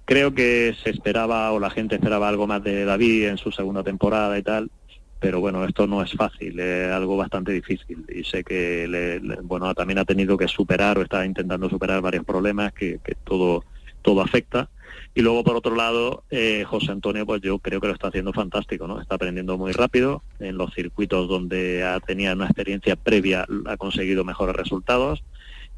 Creo 0.04 0.34
que 0.34 0.74
se 0.84 0.90
esperaba 0.90 1.50
o 1.52 1.58
la 1.58 1.70
gente 1.70 1.96
esperaba 1.96 2.28
algo 2.28 2.46
más 2.46 2.62
de 2.62 2.84
David 2.84 3.26
en 3.26 3.38
su 3.38 3.50
segunda 3.50 3.82
temporada 3.82 4.38
y 4.38 4.42
tal, 4.42 4.70
pero 5.18 5.40
bueno, 5.40 5.64
esto 5.64 5.86
no 5.86 6.02
es 6.02 6.12
fácil, 6.12 6.60
es 6.60 6.92
algo 6.92 7.16
bastante 7.16 7.52
difícil 7.52 8.04
y 8.08 8.24
sé 8.24 8.44
que 8.44 8.86
le, 8.86 9.18
bueno 9.42 9.74
también 9.74 9.98
ha 9.98 10.04
tenido 10.04 10.36
que 10.36 10.48
superar 10.48 10.98
o 10.98 11.02
está 11.02 11.24
intentando 11.24 11.70
superar 11.70 12.02
varios 12.02 12.24
problemas 12.24 12.72
que, 12.72 13.00
todo 13.24 13.64
todo 14.02 14.20
afecta. 14.20 14.68
Y 15.16 15.22
luego, 15.22 15.42
por 15.42 15.56
otro 15.56 15.74
lado, 15.74 16.22
eh, 16.30 16.62
José 16.64 16.92
Antonio, 16.92 17.26
pues 17.26 17.40
yo 17.40 17.58
creo 17.58 17.80
que 17.80 17.88
lo 17.88 17.94
está 17.94 18.08
haciendo 18.08 18.32
fantástico, 18.32 18.86
¿no? 18.86 19.00
Está 19.00 19.16
aprendiendo 19.16 19.58
muy 19.58 19.72
rápido. 19.72 20.22
En 20.38 20.56
los 20.58 20.72
circuitos 20.74 21.28
donde 21.28 21.82
ha 21.82 21.98
tenido 22.00 22.32
una 22.34 22.44
experiencia 22.44 22.94
previa 22.94 23.46
ha 23.66 23.76
conseguido 23.76 24.24
mejores 24.24 24.54
resultados 24.54 25.24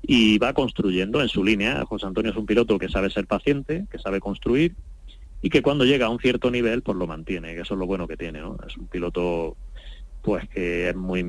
y 0.02 0.38
va 0.38 0.52
construyendo 0.52 1.22
en 1.22 1.28
su 1.28 1.42
línea. 1.42 1.84
José 1.86 2.06
Antonio 2.06 2.32
es 2.32 2.36
un 2.36 2.46
piloto 2.46 2.78
que 2.78 2.88
sabe 2.88 3.10
ser 3.10 3.26
paciente, 3.26 3.86
que 3.90 3.98
sabe 3.98 4.20
construir 4.20 4.74
y 5.42 5.50
que 5.50 5.62
cuando 5.62 5.84
llega 5.84 6.06
a 6.06 6.10
un 6.10 6.18
cierto 6.18 6.50
nivel 6.50 6.82
pues 6.82 6.96
lo 6.96 7.06
mantiene, 7.06 7.54
que 7.54 7.60
eso 7.60 7.74
es 7.74 7.80
lo 7.80 7.86
bueno 7.86 8.08
que 8.08 8.16
tiene, 8.16 8.40
¿no? 8.40 8.56
Es 8.66 8.76
un 8.76 8.86
piloto 8.86 9.56
pues 10.22 10.48
que 10.48 10.88
es 10.88 10.96
muy 10.96 11.24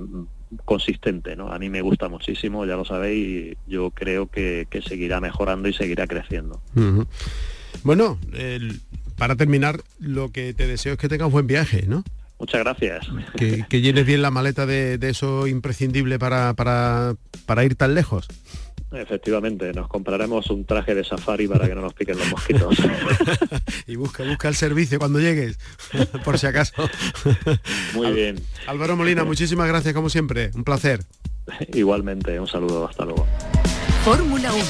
consistente, 0.66 1.36
¿no? 1.36 1.52
A 1.52 1.60
mí 1.60 1.70
me 1.70 1.82
gusta 1.82 2.10
muchísimo, 2.10 2.66
ya 2.66 2.76
lo 2.76 2.86
sabéis, 2.86 3.54
y 3.68 3.72
yo 3.72 3.92
creo 3.92 4.28
que, 4.28 4.68
seguirá 4.88 5.22
mejorando 5.22 5.70
y 5.70 5.74
seguirá 5.74 6.08
creciendo. 6.08 6.62
Bueno, 7.84 8.18
para 9.18 9.36
terminar, 9.36 9.82
lo 10.00 10.30
que 10.30 10.54
te 10.54 10.66
deseo 10.66 10.94
es 10.94 11.00
que 11.00 11.08
tengas 11.08 11.32
buen 11.32 11.46
viaje, 11.46 11.86
¿no? 11.88 12.04
Muchas 12.40 12.62
gracias. 12.62 13.08
Que, 13.36 13.82
llenes 13.82 14.06
bien 14.06 14.22
la 14.22 14.32
maleta 14.32 14.66
de, 14.66 14.98
eso 15.02 15.46
imprescindible 15.46 16.18
para, 16.18 16.54
para, 16.54 17.16
para, 17.46 17.66
ir 17.66 17.76
tan 17.76 17.94
lejos. 17.94 18.28
Efectivamente, 18.92 19.72
nos 19.74 19.88
compraremos 19.88 20.50
un 20.50 20.66
traje 20.66 20.96
de 20.96 21.04
safari 21.04 21.48
para 21.48 21.68
que 21.68 21.76
no 21.76 21.82
nos 21.82 21.94
piquen 21.94 22.18
los 22.18 22.28
mosquitos. 22.30 22.76
y 23.88 23.96
busca, 23.96 24.24
busca 24.24 24.48
el 24.48 24.56
servicio 24.56 24.98
cuando 24.98 25.20
llegues, 25.20 25.60
por 26.26 26.40
si 26.40 26.48
acaso. 26.48 26.74
Muy 27.94 28.12
bien. 28.14 28.42
Álvaro 28.66 28.96
Molina, 28.96 29.24
muchísimas 29.24 29.68
gracias 29.68 29.94
como 29.94 30.10
siempre. 30.10 30.50
Un 30.56 30.64
placer. 30.64 31.04
Igualmente, 31.74 32.40
un 32.40 32.48
saludo, 32.48 32.88
hasta 32.88 33.06
luego. 33.06 33.28
Fórmula 34.04 34.52
1. 34.54 34.64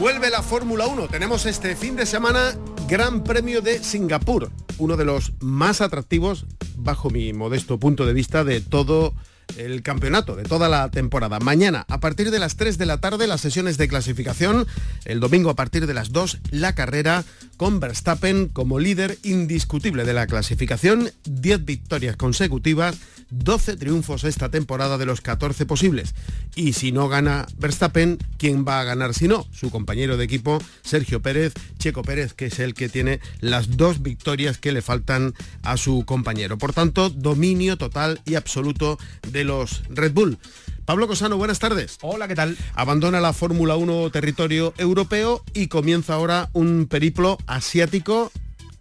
Vuelve 0.00 0.28
la 0.28 0.42
Fórmula 0.42 0.86
1. 0.86 1.08
Tenemos 1.08 1.46
este 1.46 1.76
fin 1.76 1.94
de 1.96 2.06
semana 2.06 2.54
Gran 2.88 3.24
Premio 3.24 3.62
de 3.62 3.82
Singapur, 3.82 4.50
uno 4.78 4.96
de 4.96 5.04
los 5.04 5.32
más 5.40 5.80
atractivos, 5.80 6.46
bajo 6.76 7.08
mi 7.08 7.32
modesto 7.32 7.78
punto 7.78 8.04
de 8.04 8.12
vista, 8.12 8.44
de 8.44 8.60
todo 8.60 9.14
el 9.56 9.82
campeonato 9.82 10.36
de 10.36 10.44
toda 10.44 10.68
la 10.68 10.90
temporada. 10.90 11.38
Mañana, 11.40 11.84
a 11.88 12.00
partir 12.00 12.30
de 12.30 12.38
las 12.38 12.56
3 12.56 12.78
de 12.78 12.86
la 12.86 12.98
tarde, 12.98 13.26
las 13.26 13.40
sesiones 13.40 13.78
de 13.78 13.88
clasificación. 13.88 14.66
El 15.04 15.20
domingo, 15.20 15.50
a 15.50 15.56
partir 15.56 15.86
de 15.86 15.94
las 15.94 16.12
2, 16.12 16.38
la 16.50 16.74
carrera 16.74 17.24
con 17.56 17.80
Verstappen 17.80 18.48
como 18.48 18.78
líder 18.78 19.18
indiscutible 19.22 20.04
de 20.04 20.12
la 20.12 20.26
clasificación. 20.26 21.10
10 21.24 21.64
victorias 21.64 22.16
consecutivas, 22.16 22.96
12 23.30 23.76
triunfos 23.76 24.24
esta 24.24 24.50
temporada 24.50 24.98
de 24.98 25.06
los 25.06 25.20
14 25.20 25.66
posibles. 25.66 26.14
Y 26.54 26.74
si 26.74 26.92
no 26.92 27.08
gana 27.08 27.46
Verstappen, 27.58 28.18
¿quién 28.38 28.64
va 28.66 28.80
a 28.80 28.84
ganar 28.84 29.14
si 29.14 29.28
no? 29.28 29.46
Su 29.52 29.70
compañero 29.70 30.16
de 30.16 30.24
equipo, 30.24 30.58
Sergio 30.82 31.22
Pérez, 31.22 31.54
Checo 31.78 32.02
Pérez, 32.02 32.34
que 32.34 32.46
es 32.46 32.58
el 32.58 32.74
que 32.74 32.88
tiene 32.88 33.20
las 33.40 33.76
dos 33.76 34.02
victorias 34.02 34.58
que 34.58 34.72
le 34.72 34.82
faltan 34.82 35.34
a 35.62 35.76
su 35.76 36.04
compañero. 36.04 36.58
Por 36.58 36.72
tanto, 36.72 37.10
dominio 37.10 37.76
total 37.76 38.20
y 38.24 38.34
absoluto 38.34 38.98
de 39.30 39.35
los 39.44 39.82
Red 39.88 40.12
Bull. 40.12 40.38
Pablo 40.84 41.08
Cosano, 41.08 41.36
buenas 41.36 41.58
tardes. 41.58 41.98
Hola, 42.00 42.28
¿qué 42.28 42.36
tal? 42.36 42.56
Abandona 42.74 43.20
la 43.20 43.32
Fórmula 43.32 43.74
1 43.76 44.10
territorio 44.10 44.72
europeo 44.78 45.42
y 45.52 45.66
comienza 45.66 46.14
ahora 46.14 46.48
un 46.52 46.86
periplo 46.86 47.38
asiático 47.46 48.30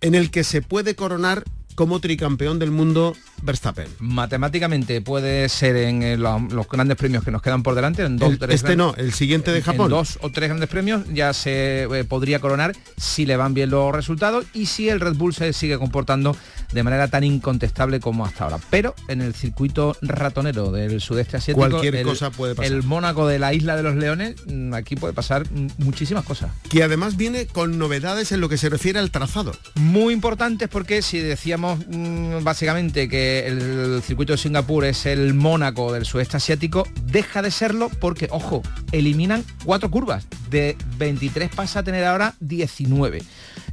en 0.02 0.14
el 0.14 0.30
que 0.30 0.44
se 0.44 0.62
puede 0.62 0.96
coronar 0.96 1.44
como 1.76 2.00
tricampeón 2.00 2.58
del 2.58 2.72
mundo 2.72 3.16
Verstappen. 3.44 3.88
Matemáticamente 4.00 5.02
puede 5.02 5.50
ser 5.50 5.76
en 5.76 6.04
eh, 6.04 6.18
los, 6.18 6.68
grandes 6.70 6.98
premios 6.98 7.24
que 7.24 7.32
nos 7.32 7.42
quedan 7.42 7.64
por 7.64 7.76
delante. 7.76 8.04
En 8.04 8.18
dos, 8.18 8.38
este 8.50 8.76
no, 8.76 8.96
el 8.96 9.14
siguiente 9.14 9.52
de 9.52 9.62
Japón. 9.62 9.90
dos 9.90 10.18
o 10.22 10.32
tres 10.32 10.50
grandes 10.50 10.70
premios 10.70 11.04
ya 11.14 11.34
se 11.34 11.84
eh, 11.84 12.04
podría 12.06 12.40
coronar 12.40 12.76
si 12.98 13.26
le 13.26 13.36
van 13.36 13.54
bien 13.54 13.70
los 13.70 13.94
resultados 13.94 14.46
y 14.54 14.68
si 14.68 14.90
el 14.90 15.00
Red 15.00 15.16
Bull 15.16 15.34
se 15.34 15.54
sigue 15.54 15.78
comportando 15.78 16.36
de 16.72 16.84
manera 16.84 17.08
tan 17.08 17.24
incontestable 17.24 18.00
como 18.00 18.26
hasta 18.26 18.46
ahora. 18.46 18.60
Pero 18.70 18.96
en 19.08 19.22
el 19.22 19.34
circuito 19.34 19.96
ratonero 20.02 20.72
del 20.72 21.02
sudeste 21.02 21.38
asiático, 21.38 21.68
cualquier 21.68 22.04
cosa 22.04 22.32
puede 22.32 22.56
pasar. 22.56 22.72
El 22.72 22.84
Mónaco 22.84 23.28
de 23.28 23.40
la 23.40 23.54
isla 23.54 23.76
de 23.76 23.84
los 23.84 23.96
Leones, 23.96 24.36
mm, 24.48 24.74
aquí 24.74 24.96
puede 24.96 25.14
pasar 25.14 25.46
muchísimas 25.78 26.26
cosas. 26.26 26.52
Que 26.70 26.84
además 26.84 27.18
viene 27.18 27.48
con 27.48 27.78
novedades 27.78 28.32
en 28.32 28.42
lo 28.42 28.50
que 28.50 28.58
se 28.58 28.70
refiere 28.70 29.00
al 29.00 29.12
trazado. 29.12 29.54
Muy 29.76 30.14
importantes 30.14 30.70
porque 30.70 31.02
si 31.02 31.20
decíamos 31.20 31.80
mm, 31.88 32.44
básicamente 32.44 33.08
que 33.10 33.48
el 33.48 34.02
circuito 34.04 34.34
de 34.34 34.38
Singapur 34.38 34.86
es 34.86 35.06
el 35.06 35.34
Mónaco 35.34 35.94
del 35.94 36.06
sudeste 36.06 36.38
asiático, 36.38 36.88
deja 37.06 37.42
de 37.42 37.52
serlo 37.52 37.90
porque, 38.00 38.28
ojo, 38.32 38.62
eliminan 38.92 39.44
cuatro 39.64 39.90
curvas. 39.92 40.28
De 40.50 40.78
23 40.98 41.50
pasa 41.54 41.80
a 41.80 41.84
tener 41.84 42.06
ahora 42.06 42.36
19. 42.40 43.22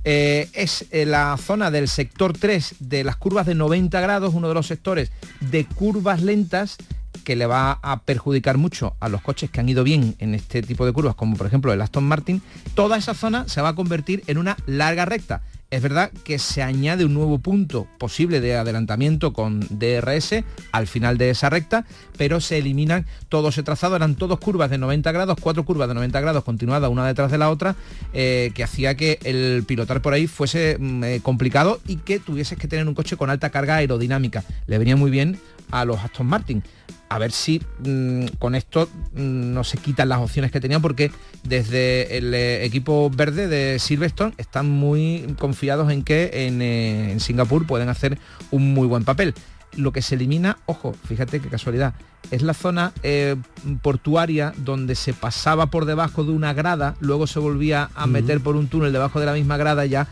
Eh, 0.04 0.48
es 0.52 0.86
eh, 0.90 1.06
la 1.06 1.36
zona 1.36 1.70
del 1.70 1.88
sector 1.88 2.36
3 2.36 2.76
de 2.80 3.04
las 3.04 3.16
curvas 3.16 3.46
de 3.46 3.54
90 3.54 4.00
grados, 4.00 4.34
uno 4.34 4.48
de 4.48 4.54
los 4.54 4.66
sectores 4.66 5.12
de 5.40 5.64
curvas 5.64 6.22
lentas 6.22 6.76
que 7.24 7.36
le 7.36 7.46
va 7.46 7.78
a 7.82 8.00
perjudicar 8.00 8.58
mucho 8.58 8.96
a 8.98 9.08
los 9.08 9.22
coches 9.22 9.50
que 9.50 9.60
han 9.60 9.68
ido 9.68 9.84
bien 9.84 10.16
en 10.18 10.34
este 10.34 10.62
tipo 10.62 10.84
de 10.84 10.92
curvas, 10.92 11.14
como 11.14 11.36
por 11.36 11.46
ejemplo 11.46 11.72
el 11.72 11.80
Aston 11.80 12.04
Martin, 12.04 12.42
toda 12.74 12.96
esa 12.96 13.14
zona 13.14 13.48
se 13.48 13.60
va 13.60 13.70
a 13.70 13.74
convertir 13.74 14.24
en 14.26 14.38
una 14.38 14.56
larga 14.66 15.04
recta 15.04 15.42
es 15.72 15.80
verdad 15.80 16.12
que 16.22 16.38
se 16.38 16.62
añade 16.62 17.06
un 17.06 17.14
nuevo 17.14 17.38
punto 17.38 17.86
posible 17.98 18.42
de 18.42 18.56
adelantamiento 18.56 19.32
con 19.32 19.60
DRS 19.70 20.44
al 20.70 20.86
final 20.86 21.16
de 21.16 21.30
esa 21.30 21.48
recta, 21.48 21.86
pero 22.18 22.42
se 22.42 22.58
eliminan 22.58 23.06
todo 23.30 23.48
ese 23.48 23.62
trazado, 23.62 23.96
eran 23.96 24.14
todos 24.14 24.38
curvas 24.38 24.68
de 24.68 24.76
90 24.76 25.10
grados, 25.12 25.38
cuatro 25.40 25.64
curvas 25.64 25.88
de 25.88 25.94
90 25.94 26.20
grados 26.20 26.44
continuadas 26.44 26.90
una 26.90 27.06
detrás 27.06 27.30
de 27.30 27.38
la 27.38 27.48
otra, 27.48 27.74
eh, 28.12 28.52
que 28.54 28.62
hacía 28.62 28.96
que 28.96 29.18
el 29.24 29.64
pilotar 29.66 30.02
por 30.02 30.12
ahí 30.12 30.26
fuese 30.26 30.76
mm, 30.78 31.04
eh, 31.04 31.20
complicado 31.22 31.80
y 31.86 31.96
que 31.96 32.20
tuvieses 32.20 32.58
que 32.58 32.68
tener 32.68 32.86
un 32.86 32.94
coche 32.94 33.16
con 33.16 33.30
alta 33.30 33.48
carga 33.48 33.76
aerodinámica. 33.76 34.44
Le 34.66 34.76
venía 34.76 34.96
muy 34.96 35.10
bien 35.10 35.38
a 35.72 35.84
los 35.84 35.98
Aston 35.98 36.26
Martin. 36.28 36.62
A 37.08 37.18
ver 37.18 37.32
si 37.32 37.60
mm, 37.84 38.26
con 38.38 38.54
esto 38.54 38.88
mm, 39.12 39.52
no 39.52 39.64
se 39.64 39.76
quitan 39.78 40.08
las 40.08 40.20
opciones 40.20 40.50
que 40.50 40.60
tenían 40.60 40.80
porque 40.80 41.10
desde 41.42 42.16
el 42.16 42.32
eh, 42.32 42.64
equipo 42.64 43.10
verde 43.10 43.48
de 43.48 43.78
Silverstone 43.78 44.32
están 44.38 44.70
muy 44.70 45.34
confiados 45.38 45.90
en 45.92 46.04
que 46.04 46.46
en, 46.46 46.62
eh, 46.62 47.16
Singapur 47.18 47.66
pueden 47.66 47.88
hacer 47.88 48.18
un 48.50 48.72
muy 48.72 48.86
buen 48.86 49.04
papel. 49.04 49.34
Lo 49.76 49.92
que 49.92 50.02
se 50.02 50.14
elimina, 50.14 50.58
ojo, 50.66 50.94
fíjate 51.06 51.40
qué 51.40 51.48
casualidad, 51.48 51.94
es 52.30 52.42
la 52.42 52.52
zona 52.52 52.92
eh, 53.02 53.36
portuaria 53.80 54.52
donde 54.58 54.94
se 54.94 55.14
pasaba 55.14 55.66
por 55.66 55.86
debajo 55.86 56.24
de 56.24 56.32
una 56.32 56.52
grada, 56.52 56.94
luego 57.00 57.26
se 57.26 57.38
volvía 57.38 57.90
a 57.94 58.06
meter 58.06 58.40
por 58.40 58.56
un 58.56 58.68
túnel 58.68 58.92
debajo 58.92 59.18
de 59.18 59.26
la 59.26 59.32
misma 59.32 59.56
grada, 59.56 59.86
ya 59.86 60.08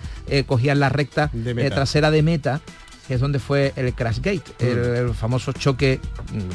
cogían 0.46 0.80
la 0.80 0.88
recta 0.88 1.30
trasera 1.70 2.10
de 2.10 2.22
meta 2.22 2.62
que 3.10 3.14
es 3.14 3.20
donde 3.20 3.40
fue 3.40 3.72
el 3.74 3.92
Crashgate, 3.92 4.52
el, 4.60 5.08
mm. 5.08 5.14
famoso 5.14 5.52
choque, 5.52 5.98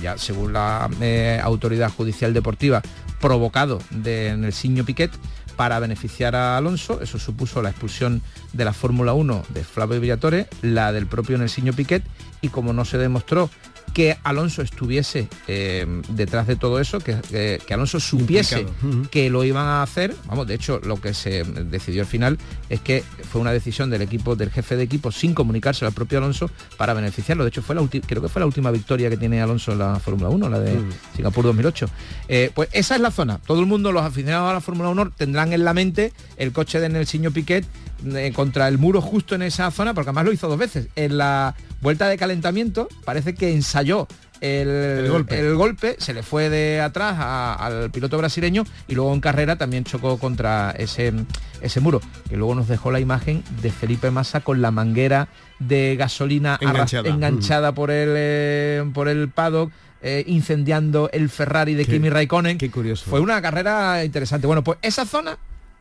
ya 0.01 0.17
según 0.17 0.53
la 0.53 0.89
eh, 1.01 1.37
autoridad 1.43 1.91
judicial 1.91 2.33
deportiva, 2.33 2.81
provocado 3.19 3.81
de, 3.89 4.29
en 4.29 4.45
el 4.45 4.53
Piquet 4.85 5.11
para 5.57 5.79
beneficiar 5.79 6.33
a 6.33 6.55
Alonso. 6.55 7.01
Eso 7.01 7.19
supuso 7.19 7.61
la 7.61 7.71
expulsión 7.71 8.21
de 8.53 8.63
la 8.63 8.71
Fórmula 8.71 9.11
1 9.11 9.43
de 9.49 9.65
Flavio 9.65 9.99
Villatore, 9.99 10.47
la 10.61 10.93
del 10.93 11.07
propio 11.07 11.37
Nelsinho 11.37 11.73
Piquet, 11.73 12.05
y 12.39 12.47
como 12.47 12.71
no 12.71 12.85
se 12.85 12.97
demostró 12.99 13.49
que 13.95 14.17
Alonso 14.23 14.61
estuviese 14.61 15.29
eh, 15.47 15.87
detrás 16.09 16.47
de 16.47 16.57
todo 16.57 16.81
eso, 16.81 16.99
que, 16.99 17.61
Alonso 17.69 18.01
supiese 18.01 18.65
que 19.09 19.29
lo 19.29 19.45
iban 19.45 19.65
a 19.65 19.83
hacer. 19.83 20.13
Vamos, 20.25 20.47
de 20.47 20.55
hecho, 20.55 20.81
lo 20.83 20.99
que 20.99 21.13
se 21.13 21.45
decidió 21.45 22.01
al 22.01 22.07
final 22.07 22.37
es 22.69 22.81
que 22.81 23.05
fue 23.31 23.39
una 23.39 23.53
decisión 23.53 23.89
del 23.89 24.01
equipo, 24.01 24.35
del 24.35 24.51
jefe 24.51 24.75
de 24.75 24.83
equipo, 24.83 25.13
sin 25.13 25.33
comunicárselo 25.33 25.87
al 25.87 25.93
propio 25.93 26.17
Alonso 26.17 26.51
para 26.75 26.93
beneficiarlo. 26.93 27.45
De 27.45 27.49
hecho, 27.51 27.61
fue 27.61 27.73
la 27.73 27.87
creo 28.05 28.21
que 28.21 28.27
fue 28.27 28.41
la 28.41 28.45
última 28.45 28.69
victoria 28.69 29.09
que 29.09 29.15
tiene 29.15 29.41
Alonso 29.41 29.71
en 29.71 29.79
la 29.79 29.97
Fórmula 30.01 30.27
1, 30.27 30.49
la 30.49 30.59
de 30.59 30.77
Singapur 31.15 31.45
2008. 31.45 31.85
Eh, 32.27 32.51
pues 32.53 32.67
esa 32.73 32.95
es 32.95 33.01
la 33.01 33.11
zona. 33.11 33.39
Todo 33.47 33.61
el 33.61 33.65
mundo, 33.65 33.93
los 33.93 34.03
aficionados 34.03 34.49
a 34.49 34.53
la 34.55 34.61
Fórmula 34.61 34.89
1, 34.89 35.11
tendrán 35.11 35.53
en 35.53 35.63
la 35.63 35.73
mente 35.73 36.11
el 36.35 36.51
coche 36.51 36.81
de 36.81 36.89
Nelsinho 36.89 37.31
Piquet 37.31 37.65
eh, 38.13 38.33
contra 38.35 38.67
el 38.67 38.77
muro 38.77 38.99
justo 38.99 39.35
en 39.35 39.41
esa 39.41 39.71
zona, 39.71 39.93
porque 39.93 40.09
además 40.09 40.25
lo 40.25 40.33
hizo 40.33 40.49
dos 40.49 40.57
veces. 40.57 40.89
En 40.97 41.17
la 41.17 41.55
vuelta 41.85 42.09
de 42.09 42.17
calentamiento 42.17 42.89
parece 43.03 43.35
que 43.35 43.53
ensayó 43.53 44.07
el, 44.41 45.07
golpe. 45.55 45.95
se 45.99 46.15
le 46.15 46.23
fue 46.23 46.49
de 46.49 46.81
atrás 46.81 47.15
al 47.59 47.91
piloto 47.91 48.17
brasileño 48.17 48.63
y 48.87 48.95
luego 48.95 49.13
en 49.13 49.21
carrera 49.21 49.55
también 49.55 49.83
chocó 49.83 50.17
contra 50.17 50.71
ese, 50.71 51.13
ese 51.61 51.79
muro, 51.81 52.01
que 52.27 52.37
luego 52.37 52.55
nos 52.55 52.67
dejó 52.67 52.89
la 52.89 52.99
imagen 52.99 53.43
de 53.61 53.69
Felipe 53.69 54.09
Massa 54.09 54.41
con 54.41 54.63
la 54.63 54.71
manguera 54.71 55.27
de 55.59 55.95
gasolina 55.95 56.57
enganchada, 56.59 57.73
por, 57.73 57.91
el, 57.91 58.13
eh, 58.17 58.83
por 58.93 59.07
el 59.07 59.29
paddock. 59.29 59.71
Eh, 60.01 60.23
incendiando 60.27 61.09
el 61.13 61.29
Ferrari 61.29 61.73
de 61.73 61.83
Kimi 61.85 62.09
Raikkonen. 62.09 62.59
Qué 62.59 62.69
curioso. 62.69 63.09
Fue 63.09 63.19
una 63.19 63.41
carrera 63.41 64.05
interesante. 64.05 64.45
Bueno, 64.45 64.63
pues 64.63 64.77
esa 64.83 65.03
zona 65.03 65.35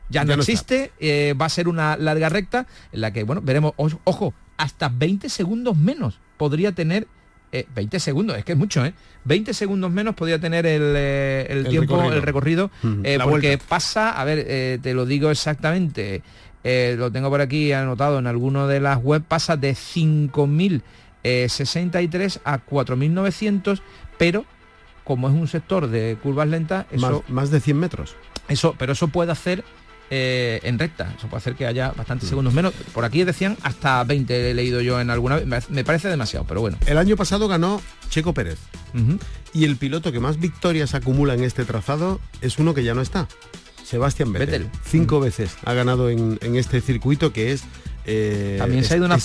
ya 0.08 0.24
no, 0.24 0.34
existe, 0.34 0.92
eh, 1.00 1.34
va 1.40 1.46
a 1.46 1.50
ser 1.50 1.68
una 1.68 1.96
larga 1.96 2.28
recta 2.28 2.66
en 2.92 3.00
la 3.00 3.12
que, 3.12 3.22
bueno, 3.24 3.40
veremos, 3.42 3.72
ojo, 3.76 4.34
hasta 4.56 4.88
20 4.88 5.28
segundos 5.28 5.76
menos 5.76 6.20
podría 6.36 6.70
tener 6.72 7.06
20 7.74 7.96
eh, 7.96 8.00
segundos, 8.00 8.36
es 8.36 8.44
que 8.44 8.52
es 8.52 8.58
mucho, 8.58 8.84
¿eh? 8.84 8.92
20 9.24 9.54
segundos 9.54 9.90
menos 9.90 10.14
podría 10.14 10.38
tener 10.38 10.66
el, 10.66 10.94
eh, 10.96 11.64
tiempo, 11.68 12.12
el 12.12 12.22
recorrido, 12.22 12.70
porque 13.22 13.58
pasa, 13.58 14.10
a 14.10 14.24
ver, 14.24 14.80
te 14.80 14.94
lo 14.94 15.06
digo 15.06 15.30
exactamente, 15.30 16.22
lo 16.64 17.12
tengo 17.12 17.30
por 17.30 17.40
aquí 17.40 17.72
anotado 17.72 18.18
en 18.18 18.26
alguno 18.26 18.66
de 18.66 18.80
las 18.80 19.00
web, 19.02 19.22
pasa 19.22 19.56
de 19.56 19.72
5.063 19.72 22.40
a 22.44 22.66
4.900, 22.66 23.80
pero 24.18 24.44
como 25.04 25.28
es 25.28 25.34
un 25.34 25.46
sector 25.48 25.88
de 25.88 26.18
curvas 26.22 26.48
lentas, 26.48 26.86
eso... 26.90 27.22
Más, 27.28 27.30
más 27.30 27.50
de 27.50 27.60
100 27.60 27.78
metros. 27.78 28.16
Eso, 28.48 28.74
pero 28.78 28.94
eso 28.94 29.08
puede 29.08 29.32
hacer 29.32 29.64
eh, 30.10 30.60
en 30.62 30.78
recta. 30.78 31.12
Eso 31.16 31.28
puede 31.28 31.38
hacer 31.38 31.54
que 31.54 31.66
haya 31.66 31.92
bastantes 31.92 32.28
segundos 32.28 32.54
menos. 32.54 32.72
Por 32.92 33.04
aquí 33.04 33.24
decían 33.24 33.56
hasta 33.62 34.02
20 34.04 34.50
he 34.50 34.54
leído 34.54 34.80
yo 34.80 35.00
en 35.00 35.10
alguna 35.10 35.36
vez. 35.36 35.70
Me 35.70 35.84
parece 35.84 36.08
demasiado, 36.08 36.44
pero 36.46 36.60
bueno. 36.60 36.78
El 36.86 36.98
año 36.98 37.16
pasado 37.16 37.48
ganó 37.48 37.80
Checo 38.10 38.34
Pérez. 38.34 38.58
Y 39.52 39.64
el 39.64 39.76
piloto 39.76 40.12
que 40.12 40.20
más 40.20 40.38
victorias 40.38 40.94
acumula 40.94 41.34
en 41.34 41.42
este 41.42 41.64
trazado 41.64 42.20
es 42.40 42.58
uno 42.58 42.74
que 42.74 42.84
ya 42.84 42.94
no 42.94 43.00
está. 43.00 43.28
Sebastián 43.84 44.32
Vettel. 44.32 44.68
Cinco 44.84 45.20
veces 45.20 45.56
ha 45.64 45.74
ganado 45.74 46.10
en, 46.10 46.38
en 46.42 46.56
este 46.56 46.80
circuito 46.80 47.32
que 47.32 47.52
es 47.52 47.64
eh, 48.06 48.56
También 48.58 48.84
se 48.84 48.94
ha 48.94 48.96
ido 48.98 49.06
una, 49.06 49.16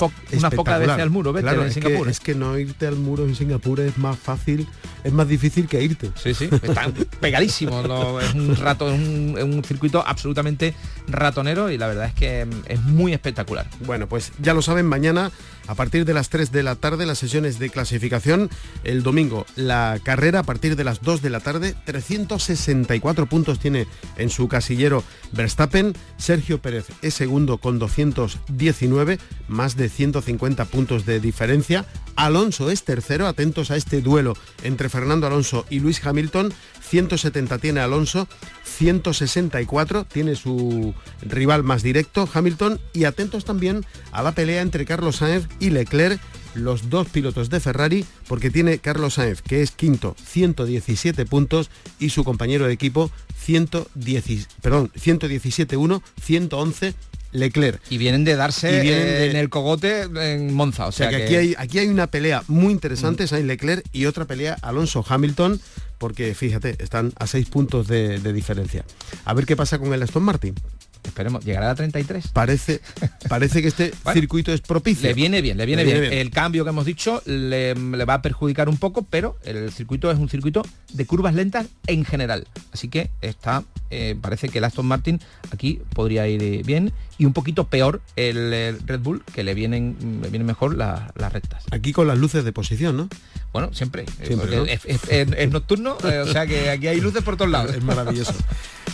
poca 0.52 0.78
veces 0.78 1.00
al 1.00 1.10
muro, 1.10 1.34
vete 1.34 1.50
en 1.50 1.62
es 1.62 1.74
Singapur. 1.74 2.06
Que, 2.06 2.12
es 2.12 2.20
que 2.20 2.36
no 2.36 2.58
irte 2.58 2.88
al 2.88 2.96
muro 2.96 3.26
en 3.26 3.36
Singapur 3.36 3.80
es 3.82 3.98
más 3.98 4.18
fácil, 4.18 4.68
es 5.04 5.12
más 5.12 5.28
difícil 5.28 5.68
que 5.68 5.84
irte. 5.84 6.12
Sí, 6.15 6.34
sí, 6.34 6.50
están 6.52 6.94
pegadísimos. 7.20 7.86
es 8.24 8.34
un 8.34 8.56
rato, 8.56 8.86
un, 8.86 9.38
un, 9.42 9.63
circuito 9.63 10.04
absolutamente 10.06 10.74
ratonero 11.08 11.70
y 11.70 11.78
la 11.78 11.88
verdad 11.88 12.06
es 12.06 12.13
que 12.13 12.48
es 12.68 12.82
muy 12.84 13.13
espectacular. 13.13 13.68
Bueno, 13.86 14.08
pues 14.08 14.32
ya 14.39 14.54
lo 14.54 14.62
saben, 14.62 14.86
mañana 14.86 15.32
a 15.69 15.75
partir 15.75 16.03
de 16.03 16.13
las 16.13 16.29
3 16.29 16.51
de 16.51 16.63
la 16.63 16.75
tarde 16.75 17.05
las 17.05 17.19
sesiones 17.19 17.60
de 17.60 17.69
clasificación, 17.69 18.49
el 18.84 19.03
domingo 19.03 19.45
la 19.55 19.99
carrera 20.03 20.39
a 20.39 20.43
partir 20.43 20.75
de 20.75 20.84
las 20.84 21.01
2 21.01 21.21
de 21.21 21.29
la 21.29 21.39
tarde, 21.39 21.75
364 21.86 23.27
puntos 23.27 23.60
tiene 23.60 23.86
en 24.17 24.29
su 24.29 24.47
casillero 24.47 25.03
Verstappen, 25.32 25.93
Sergio 26.17 26.62
Pérez 26.62 26.88
es 27.01 27.13
segundo 27.13 27.60
con 27.60 27.77
210 27.77 28.39
119, 28.69 29.19
más 29.47 29.75
de 29.75 29.89
150 29.89 30.65
puntos 30.65 31.05
de 31.05 31.19
diferencia. 31.19 31.86
Alonso 32.15 32.69
es 32.69 32.84
tercero, 32.84 33.27
atentos 33.27 33.71
a 33.71 33.77
este 33.77 34.01
duelo 34.01 34.36
entre 34.63 34.89
Fernando 34.89 35.27
Alonso 35.27 35.65
y 35.69 35.79
Luis 35.79 36.05
Hamilton. 36.05 36.53
170 36.82 37.60
tiene 37.60 37.79
Alonso, 37.82 38.27
164 38.63 40.05
tiene 40.05 40.36
su 40.36 40.93
rival 41.21 41.63
más 41.63 41.84
directo, 41.84 42.27
Hamilton, 42.34 42.79
y 42.93 43.03
atentos 43.03 43.45
también 43.45 43.86
a 44.12 44.23
la 44.23 44.32
pelea 44.32 44.62
entre 44.62 44.86
Carlos 44.86 45.17
Sainz 45.17 45.47
y 45.60 45.69
Leclerc, 45.69 46.19
los 46.56 46.89
dos 46.89 47.08
pilotos 47.08 47.50
de 47.50 47.60
Ferrari, 47.60 48.06
porque 48.28 48.50
tiene 48.50 48.80
Carlos 48.80 49.15
Sainz, 49.15 49.41
que 49.41 49.62
es 49.62 49.72
quinto, 49.72 50.15
117 50.26 51.26
puntos, 51.26 51.69
y 52.00 52.10
su 52.10 52.24
compañero 52.24 52.65
de 52.65 52.74
equipo, 52.74 53.12
110, 53.38 54.48
perdón, 54.62 54.91
117-1, 54.93 56.02
111 56.22 56.93
Leclerc. 57.32 57.82
Y 57.89 57.98
vienen 57.98 58.24
de 58.24 58.36
darse 58.36 59.30
en 59.30 59.36
el 59.36 59.50
cogote 59.50 60.02
en 60.02 60.54
Monza. 60.54 60.88
O 60.88 60.91
sea, 60.91 61.10
que, 61.10 61.17
Aquí, 61.17 61.36
hay, 61.36 61.56
aquí 61.58 61.80
hay 61.80 61.88
una 61.88 62.08
pelea 62.08 62.43
muy 62.48 62.72
interesante, 62.74 63.26
mm. 63.26 63.28
Sainz 63.28 63.45
Leclerc, 63.45 63.86
y 63.91 64.06
otra 64.06 64.26
pelea 64.26 64.58
Alonso 64.62 65.06
Hamilton, 65.08 65.62
porque 65.98 66.34
fíjate, 66.34 66.76
están 66.80 67.13
a 67.17 67.28
seis 67.28 67.48
puntos 67.50 67.88
de, 67.88 68.19
de 68.19 68.34
diferencia. 68.34 68.84
A 69.26 69.34
ver 69.34 69.45
qué 69.45 69.56
pasa 69.56 69.78
con 69.78 69.93
el 69.93 70.02
Aston 70.02 70.24
Martin. 70.24 70.56
Esperemos, 71.03 71.43
¿llegará 71.43 71.71
a 71.71 71.75
33? 71.75 72.29
Parece, 72.29 72.81
parece 73.27 73.62
que 73.62 73.67
este 73.67 73.91
circuito 74.13 74.53
es 74.53 74.62
propicio. 74.62 75.07
Le 75.07 75.13
viene 75.13 75.41
bien, 75.41 75.57
le 75.57 75.65
viene, 75.65 75.83
bien. 75.83 76.13
El 76.13 76.31
cambio 76.31 76.63
que 76.63 76.69
hemos 76.69 76.85
dicho 76.85 77.21
le, 77.25 77.73
va 77.73 78.15
a 78.15 78.21
perjudicar 78.21 78.69
un 78.69 78.77
poco, 78.77 79.03
pero 79.09 79.38
el 79.43 79.71
circuito 79.71 80.12
es 80.12 80.17
un 80.17 80.29
circuito 80.29 80.63
de 80.93 81.05
curvas 81.05 81.33
lentas 81.33 81.67
en 81.88 82.05
general. 82.05 82.47
Así 82.71 82.89
que 82.89 83.09
está, 83.21 83.63
eh, 83.89 84.15
parece 84.19 84.49
que 84.49 84.59
el 84.59 84.63
Aston 84.63 84.85
Martin 84.85 85.19
aquí 85.51 85.81
podría 85.93 86.27
ir 86.27 86.65
bien 86.65 86.93
y 87.17 87.25
un 87.25 87.33
poquito 87.33 87.67
peor 87.67 88.01
el, 88.15 88.79
Red 88.85 88.99
Bull, 89.01 89.23
que 89.33 89.43
le 89.43 89.53
vienen, 89.53 90.19
le 90.21 90.29
vienen 90.29 90.45
mejor 90.45 90.75
las 90.75 91.33
rectas. 91.33 91.63
Aquí 91.71 91.91
con 91.91 92.07
las 92.07 92.17
luces 92.17 92.43
de 92.43 92.53
posición, 92.53 92.97
¿no? 92.97 93.09
Bueno, 93.51 93.73
siempre. 93.73 94.05
Es, 94.19 95.51
nocturno, 95.51 95.97
eh, 96.03 96.19
o 96.19 96.27
sea 96.27 96.45
que 96.45 96.69
aquí 96.69 96.88
hay 96.88 97.01
luces 97.01 97.23
por 97.23 97.35
todos 97.35 97.51
lados. 97.51 97.75
Es 97.75 97.83
maravilloso. 97.83 98.33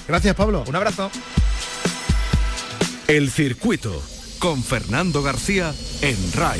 Gracias, 0.08 0.36
Pablo. 0.36 0.64
Un 0.68 0.76
abrazo. 0.76 1.12
El 3.08 3.30
circuito 3.30 4.02
con 4.40 4.64
Fernando 4.64 5.22
García 5.22 5.76
en 6.02 6.18
RAI. 6.34 6.60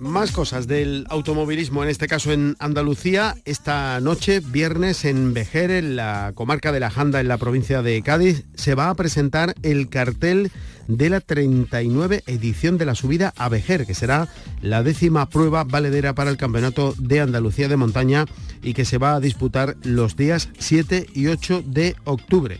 Más 0.00 0.32
cosas 0.32 0.66
del 0.66 1.06
automovilismo, 1.08 1.84
en 1.84 1.88
este 1.88 2.08
caso 2.08 2.32
en 2.32 2.56
Andalucía. 2.58 3.36
Esta 3.44 4.00
noche, 4.00 4.40
viernes, 4.40 5.04
en 5.04 5.34
Vejer, 5.34 5.70
en 5.70 5.94
la 5.94 6.32
comarca 6.34 6.72
de 6.72 6.80
la 6.80 6.90
Janda, 6.90 7.20
en 7.20 7.28
la 7.28 7.38
provincia 7.38 7.80
de 7.80 8.02
Cádiz, 8.02 8.44
se 8.54 8.74
va 8.74 8.90
a 8.90 8.94
presentar 8.94 9.54
el 9.62 9.88
cartel 9.88 10.50
de 10.88 11.10
la 11.10 11.20
39 11.20 12.24
edición 12.26 12.76
de 12.76 12.86
la 12.86 12.96
subida 12.96 13.32
a 13.36 13.48
Vejer, 13.48 13.86
que 13.86 13.94
será 13.94 14.26
la 14.62 14.82
décima 14.82 15.28
prueba 15.28 15.62
valedera 15.62 16.16
para 16.16 16.30
el 16.30 16.36
Campeonato 16.36 16.92
de 16.98 17.20
Andalucía 17.20 17.68
de 17.68 17.76
Montaña 17.76 18.24
y 18.64 18.74
que 18.74 18.84
se 18.84 18.98
va 18.98 19.14
a 19.14 19.20
disputar 19.20 19.76
los 19.84 20.16
días 20.16 20.48
7 20.58 21.06
y 21.14 21.28
8 21.28 21.62
de 21.64 21.94
octubre 22.02 22.58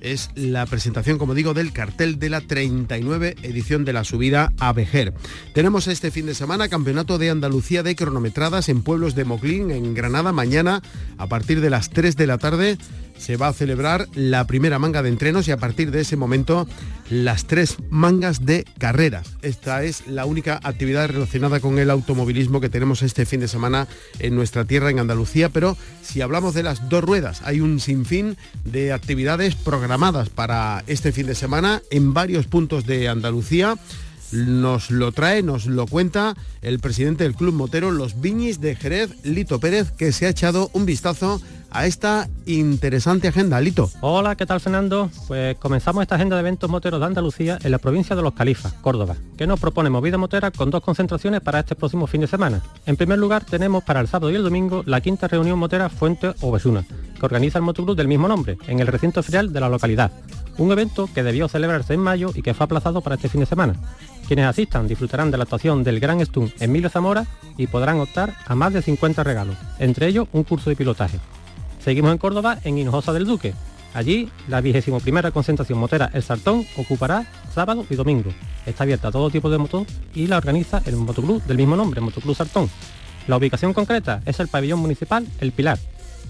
es 0.00 0.30
la 0.34 0.66
presentación, 0.66 1.18
como 1.18 1.34
digo, 1.34 1.54
del 1.54 1.72
cartel 1.72 2.18
de 2.18 2.30
la 2.30 2.40
39 2.40 3.36
edición 3.42 3.84
de 3.84 3.92
la 3.92 4.04
subida 4.04 4.52
a 4.58 4.72
Vejer. 4.72 5.12
Tenemos 5.54 5.86
este 5.86 6.10
fin 6.10 6.26
de 6.26 6.34
semana 6.34 6.68
Campeonato 6.68 7.18
de 7.18 7.30
Andalucía 7.30 7.82
de 7.82 7.96
cronometradas 7.96 8.68
en 8.68 8.82
pueblos 8.82 9.14
de 9.14 9.24
Moclín, 9.24 9.70
en 9.70 9.94
Granada, 9.94 10.32
mañana 10.32 10.82
a 11.18 11.26
partir 11.26 11.60
de 11.60 11.70
las 11.70 11.90
3 11.90 12.16
de 12.16 12.26
la 12.26 12.38
tarde 12.38 12.78
se 13.20 13.36
va 13.36 13.48
a 13.48 13.52
celebrar 13.52 14.08
la 14.14 14.46
primera 14.46 14.78
manga 14.78 15.02
de 15.02 15.10
entrenos 15.10 15.46
y 15.46 15.50
a 15.50 15.58
partir 15.58 15.90
de 15.90 16.00
ese 16.00 16.16
momento 16.16 16.66
las 17.10 17.44
tres 17.44 17.76
mangas 17.90 18.46
de 18.46 18.64
carreras. 18.78 19.36
Esta 19.42 19.84
es 19.84 20.06
la 20.06 20.24
única 20.24 20.58
actividad 20.62 21.08
relacionada 21.08 21.60
con 21.60 21.78
el 21.78 21.90
automovilismo 21.90 22.60
que 22.60 22.70
tenemos 22.70 23.02
este 23.02 23.26
fin 23.26 23.40
de 23.40 23.48
semana 23.48 23.88
en 24.20 24.34
nuestra 24.34 24.64
tierra, 24.64 24.90
en 24.90 25.00
Andalucía, 25.00 25.50
pero 25.50 25.76
si 26.02 26.22
hablamos 26.22 26.54
de 26.54 26.62
las 26.62 26.88
dos 26.88 27.04
ruedas, 27.04 27.42
hay 27.44 27.60
un 27.60 27.78
sinfín 27.78 28.36
de 28.64 28.92
actividades 28.92 29.54
programadas 29.54 30.30
para 30.30 30.82
este 30.86 31.12
fin 31.12 31.26
de 31.26 31.34
semana 31.34 31.82
en 31.90 32.14
varios 32.14 32.46
puntos 32.46 32.86
de 32.86 33.08
Andalucía 33.08 33.76
nos 34.32 34.90
lo 34.90 35.12
trae, 35.12 35.42
nos 35.42 35.66
lo 35.66 35.86
cuenta 35.86 36.36
el 36.62 36.78
presidente 36.78 37.24
del 37.24 37.34
Club 37.34 37.54
Motero 37.54 37.90
Los 37.90 38.20
Viñis 38.20 38.60
de 38.60 38.76
Jerez, 38.76 39.24
Lito 39.24 39.60
Pérez, 39.60 39.90
que 39.92 40.12
se 40.12 40.26
ha 40.26 40.30
echado 40.30 40.70
un 40.72 40.86
vistazo 40.86 41.40
a 41.70 41.86
esta 41.86 42.28
interesante 42.46 43.28
agenda. 43.28 43.60
Lito. 43.60 43.90
Hola, 44.00 44.36
¿qué 44.36 44.44
tal 44.44 44.60
Fernando? 44.60 45.10
Pues 45.28 45.56
comenzamos 45.58 46.02
esta 46.02 46.16
agenda 46.16 46.36
de 46.36 46.40
eventos 46.40 46.68
moteros 46.68 47.00
de 47.00 47.06
Andalucía 47.06 47.58
en 47.62 47.70
la 47.70 47.78
provincia 47.78 48.16
de 48.16 48.22
Los 48.22 48.34
Califas, 48.34 48.72
Córdoba, 48.74 49.16
que 49.36 49.46
nos 49.46 49.60
propone 49.60 49.90
movida 49.90 50.18
motera 50.18 50.50
con 50.50 50.70
dos 50.70 50.82
concentraciones 50.82 51.40
para 51.40 51.60
este 51.60 51.76
próximo 51.76 52.06
fin 52.06 52.22
de 52.22 52.26
semana. 52.26 52.60
En 52.86 52.96
primer 52.96 53.18
lugar 53.18 53.44
tenemos 53.44 53.84
para 53.84 54.00
el 54.00 54.08
sábado 54.08 54.30
y 54.30 54.34
el 54.34 54.42
domingo 54.42 54.82
la 54.86 55.00
quinta 55.00 55.28
reunión 55.28 55.58
motera 55.58 55.88
Fuente 55.88 56.34
Ovesuna, 56.40 56.84
que 57.18 57.24
organiza 57.24 57.58
el 57.58 57.64
motoclub 57.64 57.96
del 57.96 58.08
mismo 58.08 58.26
nombre, 58.26 58.58
en 58.66 58.80
el 58.80 58.86
recinto 58.86 59.22
ferial 59.22 59.52
de 59.52 59.60
la 59.60 59.68
localidad. 59.68 60.10
Un 60.58 60.72
evento 60.72 61.08
que 61.14 61.22
debió 61.22 61.48
celebrarse 61.48 61.94
en 61.94 62.00
mayo 62.00 62.32
y 62.34 62.42
que 62.42 62.52
fue 62.52 62.64
aplazado 62.64 63.00
para 63.00 63.14
este 63.14 63.28
fin 63.28 63.40
de 63.40 63.46
semana. 63.46 63.74
Quienes 64.30 64.46
asistan 64.46 64.86
disfrutarán 64.86 65.32
de 65.32 65.38
la 65.38 65.42
actuación 65.42 65.82
del 65.82 65.98
Gran 65.98 66.24
Stun 66.24 66.52
Emilio 66.60 66.88
Zamora 66.88 67.26
y 67.56 67.66
podrán 67.66 67.98
optar 67.98 68.32
a 68.46 68.54
más 68.54 68.72
de 68.72 68.80
50 68.80 69.24
regalos, 69.24 69.56
entre 69.80 70.06
ellos 70.06 70.28
un 70.30 70.44
curso 70.44 70.70
de 70.70 70.76
pilotaje. 70.76 71.18
Seguimos 71.80 72.12
en 72.12 72.18
Córdoba, 72.18 72.56
en 72.62 72.78
Hinojosa 72.78 73.12
del 73.12 73.26
Duque. 73.26 73.54
Allí, 73.92 74.30
la 74.46 74.60
vigésimo 74.60 75.00
primera 75.00 75.32
concentración 75.32 75.80
motera 75.80 76.10
El 76.12 76.22
Sartón 76.22 76.64
ocupará 76.76 77.26
sábado 77.52 77.84
y 77.90 77.96
domingo. 77.96 78.30
Está 78.66 78.84
abierta 78.84 79.08
a 79.08 79.10
todo 79.10 79.30
tipo 79.30 79.50
de 79.50 79.58
motor 79.58 79.84
y 80.14 80.28
la 80.28 80.36
organiza 80.36 80.80
el 80.86 80.94
motoclub 80.94 81.42
del 81.42 81.56
mismo 81.56 81.74
nombre, 81.74 82.00
Motoclub 82.00 82.36
Sartón. 82.36 82.70
La 83.26 83.36
ubicación 83.36 83.72
concreta 83.72 84.22
es 84.26 84.38
el 84.38 84.46
pabellón 84.46 84.78
municipal 84.78 85.26
El 85.40 85.50
Pilar, 85.50 85.80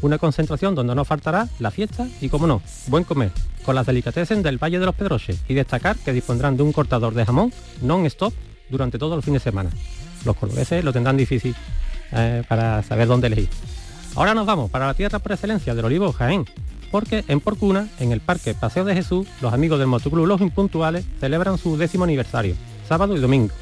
una 0.02 0.18
concentración 0.18 0.74
donde 0.74 0.94
no 0.94 1.04
faltará 1.04 1.48
la 1.58 1.70
fiesta 1.70 2.06
y, 2.20 2.28
como 2.28 2.46
no, 2.46 2.62
buen 2.86 3.04
comer, 3.04 3.30
con 3.64 3.74
las 3.74 3.86
delicatessen 3.86 4.42
del 4.42 4.58
Valle 4.58 4.78
de 4.78 4.86
los 4.86 4.94
Pedroches 4.94 5.40
y 5.48 5.54
destacar 5.54 5.96
que 5.96 6.12
dispondrán 6.12 6.56
de 6.56 6.62
un 6.62 6.72
cortador 6.72 7.14
de 7.14 7.24
jamón 7.24 7.52
non-stop 7.82 8.32
durante 8.68 8.98
todo 8.98 9.14
el 9.14 9.22
fin 9.22 9.34
de 9.34 9.40
semana. 9.40 9.70
Los 10.24 10.36
cordobeses 10.36 10.84
lo 10.84 10.92
tendrán 10.92 11.16
difícil 11.16 11.54
eh, 12.12 12.42
para 12.48 12.82
saber 12.82 13.08
dónde 13.08 13.26
elegir. 13.28 13.48
Ahora 14.16 14.34
nos 14.34 14.46
vamos 14.46 14.70
para 14.70 14.86
la 14.86 14.94
tierra 14.94 15.18
por 15.18 15.32
excelencia 15.32 15.74
del 15.74 15.84
olivo 15.84 16.12
Jaén, 16.12 16.44
porque 16.90 17.24
en 17.28 17.40
Porcuna, 17.40 17.88
en 17.98 18.12
el 18.12 18.20
Parque 18.20 18.54
Paseo 18.54 18.84
de 18.84 18.94
Jesús, 18.94 19.26
los 19.40 19.52
amigos 19.52 19.78
del 19.78 19.88
Motoclub 19.88 20.26
Los 20.26 20.40
Impuntuales 20.40 21.04
celebran 21.20 21.58
su 21.58 21.76
décimo 21.76 22.04
aniversario, 22.04 22.56
sábado 22.88 23.16
y 23.16 23.20
domingo. 23.20 23.54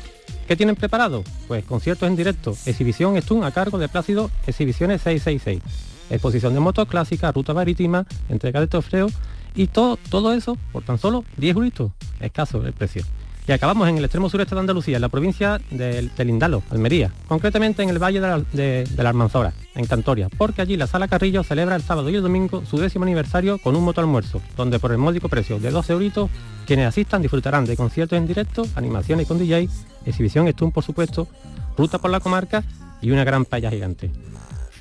¿Qué 0.46 0.56
tienen 0.56 0.76
preparado? 0.76 1.24
Pues 1.46 1.64
conciertos 1.64 2.08
en 2.08 2.16
directo, 2.16 2.56
exhibición 2.64 3.20
Stun 3.20 3.44
a 3.44 3.50
cargo 3.50 3.78
de 3.78 3.88
Plácido 3.88 4.30
Exhibiciones 4.46 5.02
666, 5.02 5.62
exposición 6.10 6.54
de 6.54 6.60
motos 6.60 6.88
clásicas, 6.88 7.34
ruta 7.34 7.54
marítima, 7.54 8.06
entrega 8.28 8.60
de 8.60 8.66
trofeo 8.66 9.08
y 9.54 9.66
todo, 9.66 9.98
todo 10.10 10.32
eso 10.32 10.56
por 10.72 10.82
tan 10.82 10.98
solo 10.98 11.24
10 11.36 11.56
euritos. 11.56 11.92
Escaso 12.20 12.64
el 12.66 12.72
precio. 12.72 13.02
Y 13.48 13.52
acabamos 13.52 13.88
en 13.88 13.96
el 13.96 14.04
extremo 14.04 14.28
sureste 14.28 14.54
de 14.54 14.60
Andalucía, 14.60 14.96
en 14.96 15.00
la 15.00 15.08
provincia 15.08 15.58
de, 15.70 16.10
Lindalo, 16.18 16.62
Almería, 16.68 17.10
concretamente 17.28 17.82
en 17.82 17.88
el 17.88 17.98
Valle 17.98 18.20
de 18.20 18.86
la, 18.94 19.08
Armanzora, 19.08 19.54
en 19.74 19.86
Cantoria, 19.86 20.28
porque 20.36 20.60
allí 20.60 20.76
la 20.76 20.86
Sala 20.86 21.08
Carrillo 21.08 21.42
celebra 21.42 21.74
el 21.74 21.80
sábado 21.80 22.10
y 22.10 22.16
el 22.16 22.22
domingo 22.22 22.62
su 22.66 22.76
décimo 22.76 23.04
aniversario 23.04 23.56
con 23.56 23.74
un 23.74 23.84
moto 23.84 24.02
almuerzo, 24.02 24.42
donde 24.54 24.78
por 24.78 24.92
el 24.92 24.98
módico 24.98 25.30
precio 25.30 25.58
de 25.58 25.70
12 25.70 25.94
euritos, 25.94 26.30
quienes 26.66 26.88
asistan 26.88 27.22
disfrutarán 27.22 27.64
de 27.64 27.74
conciertos 27.74 28.18
en 28.18 28.26
directo, 28.26 28.66
animaciones 28.74 29.26
con 29.26 29.38
DJ, 29.38 29.66
exhibición 30.04 30.46
Stun 30.52 30.70
por 30.70 30.84
supuesto, 30.84 31.26
ruta 31.74 31.96
por 31.96 32.10
la 32.10 32.20
comarca 32.20 32.62
y 33.00 33.12
una 33.12 33.24
gran 33.24 33.46
paella 33.46 33.70
gigante. 33.70 34.10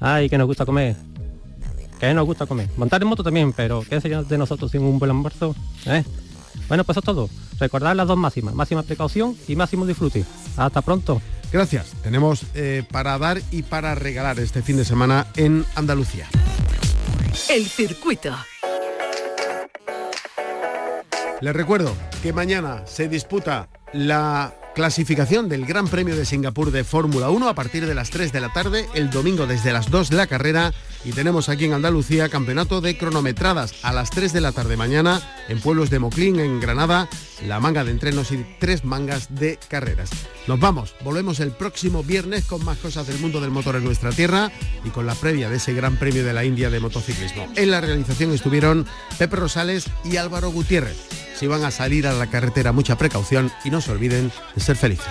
Ay, 0.02 0.28
que 0.28 0.38
nos 0.38 0.46
gusta 0.46 0.66
comer. 0.66 0.98
Que 2.00 2.14
nos 2.14 2.26
gusta 2.26 2.46
comer. 2.46 2.70
Montar 2.78 3.02
en 3.02 3.08
moto 3.08 3.24
también, 3.24 3.54
pero 3.54 3.84
¿qué 3.88 4.00
sería 4.00 4.24
de 4.24 4.38
nosotros 4.38 4.72
sin 4.72 4.84
un 4.84 5.00
buen 5.00 5.12
almuerzo? 5.12 5.56
¿Eh? 5.86 6.04
Bueno, 6.68 6.84
pues 6.84 6.96
eso 6.96 7.00
es 7.00 7.06
todo. 7.06 7.30
Recordad 7.60 7.96
las 7.96 8.08
dos 8.08 8.18
máximas, 8.18 8.54
máxima 8.54 8.84
precaución 8.84 9.36
y 9.48 9.56
máximo 9.56 9.86
disfrute. 9.86 10.26
Hasta 10.58 10.82
pronto. 10.82 11.22
Gracias. 11.52 11.94
Tenemos 12.04 12.42
eh, 12.54 12.84
para 12.92 13.18
dar 13.18 13.42
y 13.52 13.64
para 13.64 13.96
regalar 13.96 14.40
este 14.40 14.62
fin 14.62 14.78
de 14.78 14.86
semana 14.86 15.28
en 15.36 15.66
Andalucía. 15.76 16.28
El 17.50 17.66
circuito. 17.66 18.36
Les 21.40 21.56
recuerdo 21.56 21.94
que 22.24 22.34
mañana 22.34 22.84
se 22.86 23.08
disputa 23.08 23.70
la 23.94 24.54
clasificación 24.78 25.50
del 25.50 25.66
Gran 25.66 25.88
Premio 25.88 26.16
de 26.16 26.24
Singapur 26.24 26.70
de 26.70 26.84
Fórmula 26.84 27.32
1 27.32 27.50
a 27.50 27.56
partir 27.56 27.88
de 27.88 27.96
las 27.96 28.12
3 28.12 28.32
de 28.32 28.40
la 28.40 28.54
tarde, 28.54 28.86
el 28.94 29.10
domingo 29.10 29.48
desde 29.48 29.74
las 29.74 29.90
2 29.90 30.12
de 30.12 30.18
la 30.18 30.28
carrera 30.28 30.72
y 31.04 31.14
tenemos 31.14 31.50
aquí 31.50 31.66
en 31.66 31.74
Andalucía 31.74 32.30
campeonato 32.30 32.80
de 32.80 32.96
cronometradas 32.96 33.74
a 33.82 33.92
las 33.92 34.12
3 34.12 34.34
de 34.34 34.42
la 34.42 34.52
tarde 34.52 34.78
mañana 34.78 35.20
en 35.48 35.60
pueblos 35.62 35.90
de 35.90 35.98
Moclín, 35.98 36.40
en 36.40 36.60
Granada, 36.60 37.10
la 37.48 37.60
manga 37.60 37.84
de 37.84 37.90
entrenos 37.90 38.32
y 38.32 38.46
tres 38.60 38.86
mangas 38.86 39.34
de 39.34 39.58
carreras. 39.68 40.12
Nos 40.46 40.60
vamos, 40.60 40.94
volvemos 41.04 41.40
el 41.40 41.54
próximo 41.54 42.04
viernes 42.04 42.46
con 42.46 42.64
más 42.64 42.78
cosas 42.78 43.08
del 43.08 43.18
mundo 43.18 43.42
del 43.42 43.50
motor 43.50 43.78
en 43.78 43.84
nuestra 43.84 44.12
tierra 44.12 44.52
y 44.86 44.90
con 44.90 45.08
la 45.08 45.16
previa 45.16 45.50
de 45.50 45.58
ese 45.58 45.74
Gran 45.74 45.98
Premio 45.98 46.24
de 46.24 46.34
la 46.34 46.46
India 46.46 46.70
de 46.70 46.80
motociclismo. 46.80 47.48
En 47.56 47.72
la 47.72 47.82
realización 47.82 48.32
estuvieron 48.32 48.86
Pepe 49.18 49.38
Rosales 49.38 49.88
y 50.06 50.18
Álvaro 50.18 50.52
Gutiérrez. 50.52 51.27
Si 51.38 51.46
van 51.46 51.64
a 51.64 51.70
salir 51.70 52.08
a 52.08 52.14
la 52.14 52.26
carretera, 52.26 52.72
mucha 52.72 52.98
precaución 52.98 53.52
y 53.64 53.70
no 53.70 53.80
se 53.80 53.92
olviden 53.92 54.32
de 54.56 54.62
ser 54.62 54.76
felices. 54.76 55.06